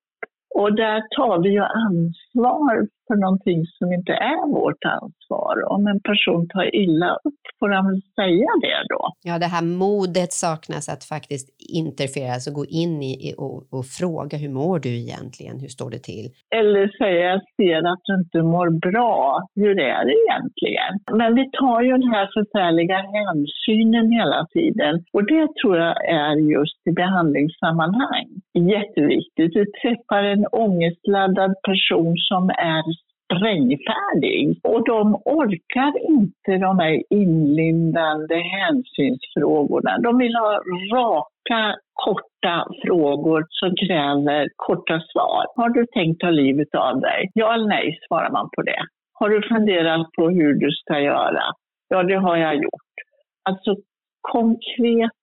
Och 0.54 0.74
där 0.76 1.00
tar 1.16 1.42
vi 1.42 1.50
ju 1.50 1.64
ansvar 1.86 2.86
för 3.06 3.16
någonting 3.16 3.66
som 3.66 3.92
inte 3.92 4.12
är 4.12 4.46
vårt 4.48 4.84
ansvar. 4.84 5.72
Om 5.72 5.86
en 5.86 6.00
person 6.00 6.48
tar 6.48 6.74
illa 6.74 7.14
upp 7.24 7.39
får 7.60 7.70
han 7.76 7.86
väl 7.90 8.02
säga 8.20 8.50
det 8.66 8.80
då. 8.94 9.02
Ja, 9.28 9.38
det 9.38 9.50
här 9.54 9.64
modet 9.82 10.32
saknas 10.32 10.88
att 10.94 11.04
faktiskt 11.14 11.48
interferera, 11.84 12.32
alltså 12.34 12.50
gå 12.60 12.64
in 12.82 13.02
i 13.02 13.34
och, 13.44 13.58
och 13.76 13.86
fråga 14.00 14.34
hur 14.42 14.52
mår 14.60 14.78
du 14.78 14.90
egentligen, 15.04 15.56
hur 15.60 15.72
står 15.76 15.90
det 15.90 16.02
till? 16.12 16.26
Eller 16.60 16.82
säga 17.00 17.20
jag 17.32 17.40
ser 17.56 17.80
att 17.92 18.02
du 18.04 18.14
inte 18.22 18.38
mår 18.54 18.68
bra, 18.88 19.18
hur 19.54 19.74
är 19.92 20.02
det 20.08 20.16
egentligen? 20.24 20.92
Men 21.20 21.34
vi 21.34 21.44
tar 21.60 21.80
ju 21.86 21.92
den 21.98 22.10
här 22.14 22.28
förfärliga 22.36 22.98
hänsynen 23.16 24.06
hela 24.18 24.46
tiden 24.56 24.94
och 25.12 25.24
det 25.32 25.46
tror 25.58 25.76
jag 25.78 25.96
är 26.24 26.34
just 26.54 26.80
i 26.90 26.92
behandlingssammanhang 26.92 28.28
jätteviktigt. 28.54 29.52
Du 29.54 29.64
träffar 29.82 30.22
en 30.22 30.46
ångestladdad 30.46 31.54
person 31.68 32.14
som 32.16 32.50
är 32.50 32.84
sprängfärdig. 33.30 34.60
Och 34.62 34.84
de 34.84 35.14
orkar 35.24 35.92
inte 36.10 36.66
de 36.66 36.78
här 36.78 37.02
inlindande 37.10 38.36
hänsynsfrågorna. 38.36 39.98
De 39.98 40.18
vill 40.18 40.34
ha 40.34 40.60
raka, 40.92 41.76
korta 41.92 42.66
frågor 42.84 43.46
som 43.48 43.70
kräver 43.76 44.48
korta 44.56 45.00
svar. 45.12 45.44
Har 45.56 45.68
du 45.68 45.86
tänkt 45.86 46.20
ta 46.20 46.30
livet 46.30 46.74
av 46.74 47.00
dig? 47.00 47.30
Ja 47.34 47.54
eller 47.54 47.68
nej, 47.68 47.98
svarar 48.08 48.30
man 48.30 48.48
på 48.56 48.62
det. 48.62 48.82
Har 49.12 49.28
du 49.28 49.48
funderat 49.48 50.12
på 50.16 50.30
hur 50.30 50.54
du 50.54 50.70
ska 50.70 51.00
göra? 51.00 51.42
Ja, 51.88 52.02
det 52.02 52.14
har 52.14 52.36
jag 52.36 52.54
gjort. 52.54 52.94
Alltså 53.42 53.76
konkret 54.20 55.19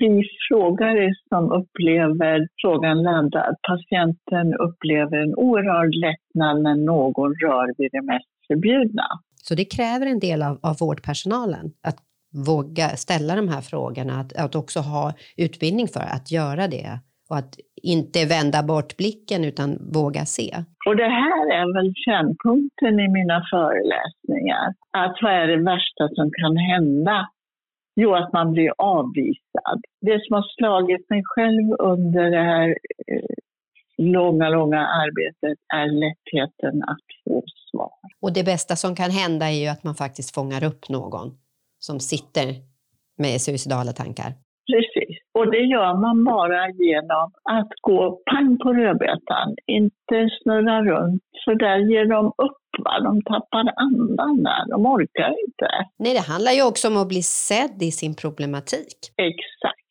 vi 0.00 0.22
frågare 0.48 1.14
som 1.28 1.52
upplever 1.52 2.48
frågan 2.62 3.02
laddad. 3.02 3.56
Patienten 3.68 4.54
upplever 4.54 5.16
en 5.16 5.34
oerhörd 5.34 5.94
lättnad 5.94 6.62
när 6.62 6.74
någon 6.74 7.34
rör 7.34 7.74
vid 7.78 7.90
det 7.92 8.02
mest 8.02 8.46
förbjudna. 8.46 9.06
Så 9.42 9.54
det 9.54 9.64
kräver 9.64 10.06
en 10.06 10.18
del 10.18 10.42
av, 10.42 10.58
av 10.62 10.76
vårdpersonalen 10.80 11.66
att 11.82 11.98
våga 12.48 12.88
ställa 12.88 13.36
de 13.36 13.48
här 13.48 13.60
frågorna, 13.60 14.12
att, 14.20 14.36
att 14.36 14.54
också 14.54 14.80
ha 14.80 15.12
utbildning 15.36 15.88
för 15.88 16.00
att 16.00 16.32
göra 16.32 16.68
det 16.68 17.00
och 17.30 17.36
att 17.36 17.54
inte 17.82 18.18
vända 18.24 18.62
bort 18.62 18.96
blicken 18.96 19.44
utan 19.44 19.68
våga 19.94 20.24
se. 20.24 20.50
Och 20.86 20.96
det 20.96 21.10
här 21.22 21.44
är 21.60 21.74
väl 21.76 21.92
kärnpunkten 22.04 23.00
i 23.00 23.08
mina 23.08 23.38
föreläsningar. 23.50 24.66
Att 24.90 25.16
vad 25.22 25.32
är 25.32 25.46
det 25.46 25.62
värsta 25.72 26.04
som 26.16 26.30
kan 26.40 26.56
hända? 26.56 27.28
Jo, 28.00 28.14
att 28.14 28.32
man 28.32 28.52
blir 28.52 28.72
avvisad. 28.78 29.80
Det 30.00 30.26
som 30.26 30.34
har 30.34 30.46
slagit 30.58 31.10
mig 31.10 31.22
själv 31.24 31.72
under 31.78 32.30
det 32.30 32.42
här 32.42 32.68
eh, 33.06 33.36
långa, 33.98 34.48
långa 34.48 34.86
arbetet 34.86 35.58
är 35.74 35.86
lättheten 35.86 36.82
att 36.82 37.06
få 37.24 37.42
svar. 37.70 37.90
Och 38.20 38.32
det 38.32 38.44
bästa 38.44 38.76
som 38.76 38.96
kan 38.96 39.10
hända 39.10 39.46
är 39.46 39.60
ju 39.62 39.66
att 39.66 39.84
man 39.84 39.94
faktiskt 39.94 40.34
fångar 40.34 40.64
upp 40.64 40.88
någon 40.88 41.38
som 41.78 42.00
sitter 42.00 42.54
med 43.18 43.40
suicidala 43.40 43.92
tankar. 43.92 44.32
Precis, 44.72 45.18
och 45.36 45.50
det 45.50 45.64
gör 45.74 45.94
man 45.94 46.24
bara 46.24 46.70
genom 46.70 47.26
att 47.42 47.72
gå 47.80 48.20
pang 48.30 48.58
på 48.58 48.72
rödbetan, 48.72 49.48
inte 49.66 50.28
snurra 50.42 50.84
runt, 50.84 51.22
för 51.44 51.54
där 51.54 51.78
ger 51.78 52.06
de 52.06 52.26
upp 52.26 52.62
Va? 52.78 53.00
De 53.00 53.22
tappar 53.22 53.72
andan 53.76 54.42
där, 54.42 54.70
de 54.70 54.86
orkar 54.86 55.34
inte. 55.46 55.68
Nej, 55.98 56.14
det 56.14 56.32
handlar 56.32 56.52
ju 56.52 56.62
också 56.66 56.88
om 56.88 56.96
att 56.96 57.08
bli 57.08 57.22
sedd 57.22 57.82
i 57.82 57.90
sin 57.90 58.14
problematik. 58.14 58.98
Exakt. 59.16 59.88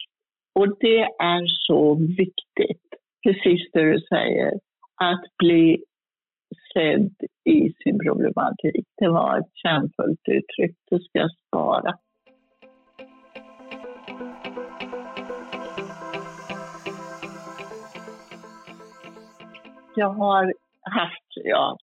Och 0.56 0.68
det 0.80 1.02
är 1.20 1.44
så 1.68 1.96
viktigt, 1.96 2.88
precis 3.24 3.62
det 3.74 3.92
du 3.92 4.00
säger, 4.00 4.52
att 4.96 5.26
bli 5.38 5.84
sedd 6.74 7.16
i 7.44 7.74
sin 7.84 8.00
problematik. 8.00 8.86
Det 8.98 9.10
var 9.10 9.40
ett 9.40 9.56
kärnfullt 9.64 10.22
uttryck, 10.28 10.76
det 10.90 11.00
ska 11.00 11.20
jag 11.20 11.32
spara. 11.48 11.98
Jag 19.96 20.10
har 20.10 20.54
haft, 20.82 21.30
ja, 21.34 21.78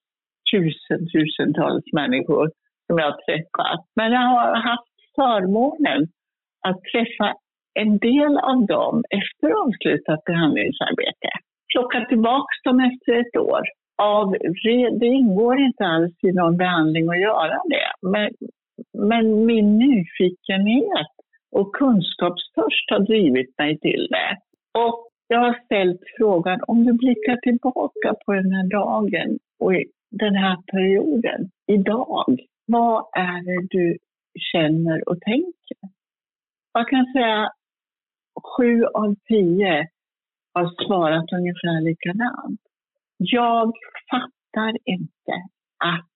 tusen, 0.52 1.08
tusentals 1.12 1.84
människor 1.92 2.50
som 2.86 2.98
jag 2.98 3.04
har 3.04 3.18
träffat. 3.26 3.86
Men 3.96 4.12
jag 4.12 4.20
har 4.20 4.56
haft 4.56 4.92
förmånen 5.14 6.08
att 6.68 6.80
träffa 6.92 7.34
en 7.74 7.98
del 7.98 8.38
av 8.38 8.66
dem 8.66 9.04
efter 9.10 9.48
avslutat 9.62 10.24
behandlingsarbete. 10.24 11.30
Plocka 11.72 12.04
tillbaka 12.04 12.54
dem 12.64 12.80
efter 12.80 13.12
ett 13.20 13.36
år. 13.36 13.62
Av, 14.02 14.36
det 15.00 15.06
ingår 15.06 15.58
inte 15.58 15.84
alls 15.84 16.14
i 16.22 16.32
någon 16.32 16.56
behandling 16.56 17.08
att 17.08 17.20
göra 17.20 17.60
det. 17.68 18.08
Men, 18.08 18.30
men 18.98 19.46
min 19.46 19.78
nyfikenhet 19.78 21.12
och 21.52 21.74
kunskapstörst 21.74 22.90
har 22.90 22.98
drivit 22.98 23.58
mig 23.58 23.78
till 23.78 24.08
det. 24.10 24.36
Och 24.78 25.11
jag 25.32 25.40
har 25.40 25.60
ställt 25.64 26.00
frågan, 26.16 26.60
om 26.66 26.84
du 26.84 26.92
blickar 26.92 27.36
tillbaka 27.36 28.14
på 28.26 28.32
den 28.32 28.52
här 28.52 28.68
dagen 28.70 29.38
och 29.58 29.72
den 30.10 30.34
här 30.34 30.56
perioden, 30.72 31.50
idag, 31.66 32.40
vad 32.66 33.04
är 33.12 33.38
det 33.48 33.66
du 33.70 33.98
känner 34.52 35.08
och 35.08 35.20
tänker? 35.20 35.78
Jag 36.72 36.88
kan 36.88 37.12
säga 37.12 37.50
sju 38.56 38.84
av 38.84 39.14
tio 39.28 39.88
har 40.54 40.86
svarat 40.86 41.32
ungefär 41.32 41.80
likadant. 41.80 42.60
Jag 43.16 43.72
fattar 44.10 44.72
inte 44.84 45.34
att 45.84 46.08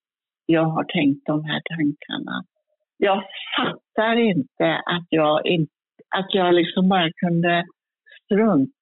jag 0.46 0.64
har 0.64 0.84
tänkt 0.84 1.26
de 1.26 1.44
här 1.44 1.62
tankarna. 1.70 2.44
Jag 2.96 3.24
fattar 3.56 4.16
inte 4.16 4.66
att 4.74 5.06
jag, 5.08 5.46
in, 5.46 5.66
att 6.16 6.34
jag 6.34 6.54
liksom 6.54 6.88
bara 6.88 7.10
kunde 7.12 7.66
strunta 8.24 8.76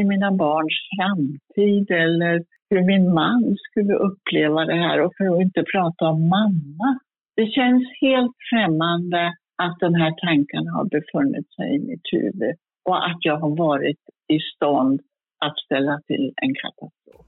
i 0.00 0.04
mina 0.04 0.30
barns 0.32 0.76
framtid 0.96 1.90
eller 1.90 2.44
hur 2.70 2.82
min 2.82 3.14
man 3.14 3.56
skulle 3.70 3.94
uppleva 3.94 4.64
det 4.64 4.74
här 4.74 5.00
och 5.00 5.12
för 5.16 5.34
att 5.34 5.42
inte 5.42 5.62
prata 5.72 6.04
om 6.04 6.28
mamma. 6.28 6.98
Det 7.36 7.46
känns 7.46 7.84
helt 8.00 8.36
främmande 8.50 9.34
att 9.62 9.76
den 9.80 9.94
här 9.94 10.12
tanken 10.26 10.68
har 10.68 10.84
befunnit 10.84 11.48
sig 11.56 11.76
i 11.76 11.78
mitt 11.78 12.06
huvud 12.12 12.54
och 12.88 13.06
att 13.06 13.18
jag 13.20 13.36
har 13.36 13.56
varit 13.56 13.98
i 14.28 14.38
stånd 14.54 15.00
att 15.44 15.58
ställa 15.58 16.00
till 16.06 16.32
en 16.36 16.54
katastrof. 16.54 17.26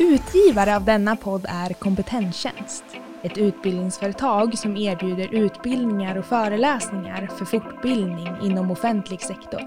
Utgivare 0.00 0.76
av 0.76 0.84
denna 0.84 1.16
podd 1.16 1.44
är 1.48 1.74
Kompetenstjänst. 1.74 2.95
Ett 3.26 3.38
utbildningsföretag 3.38 4.58
som 4.58 4.76
erbjuder 4.76 5.34
utbildningar 5.34 6.16
och 6.16 6.24
föreläsningar 6.24 7.26
för 7.38 7.44
fortbildning 7.44 8.28
inom 8.42 8.70
offentlig 8.70 9.20
sektor. 9.20 9.60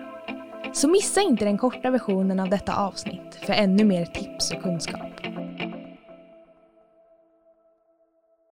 Så 0.74 0.88
missa 0.88 1.22
inte 1.22 1.46
den 1.46 1.58
korta 1.58 1.92
versionen 1.92 2.40
av 2.40 2.50
detta 2.50 2.76
avsnitt 2.76 3.40
för 3.42 3.54
ännu 3.54 3.84
mer 3.84 4.06
tips 4.06 4.52
och 4.52 4.64
kunskap. 4.64 5.29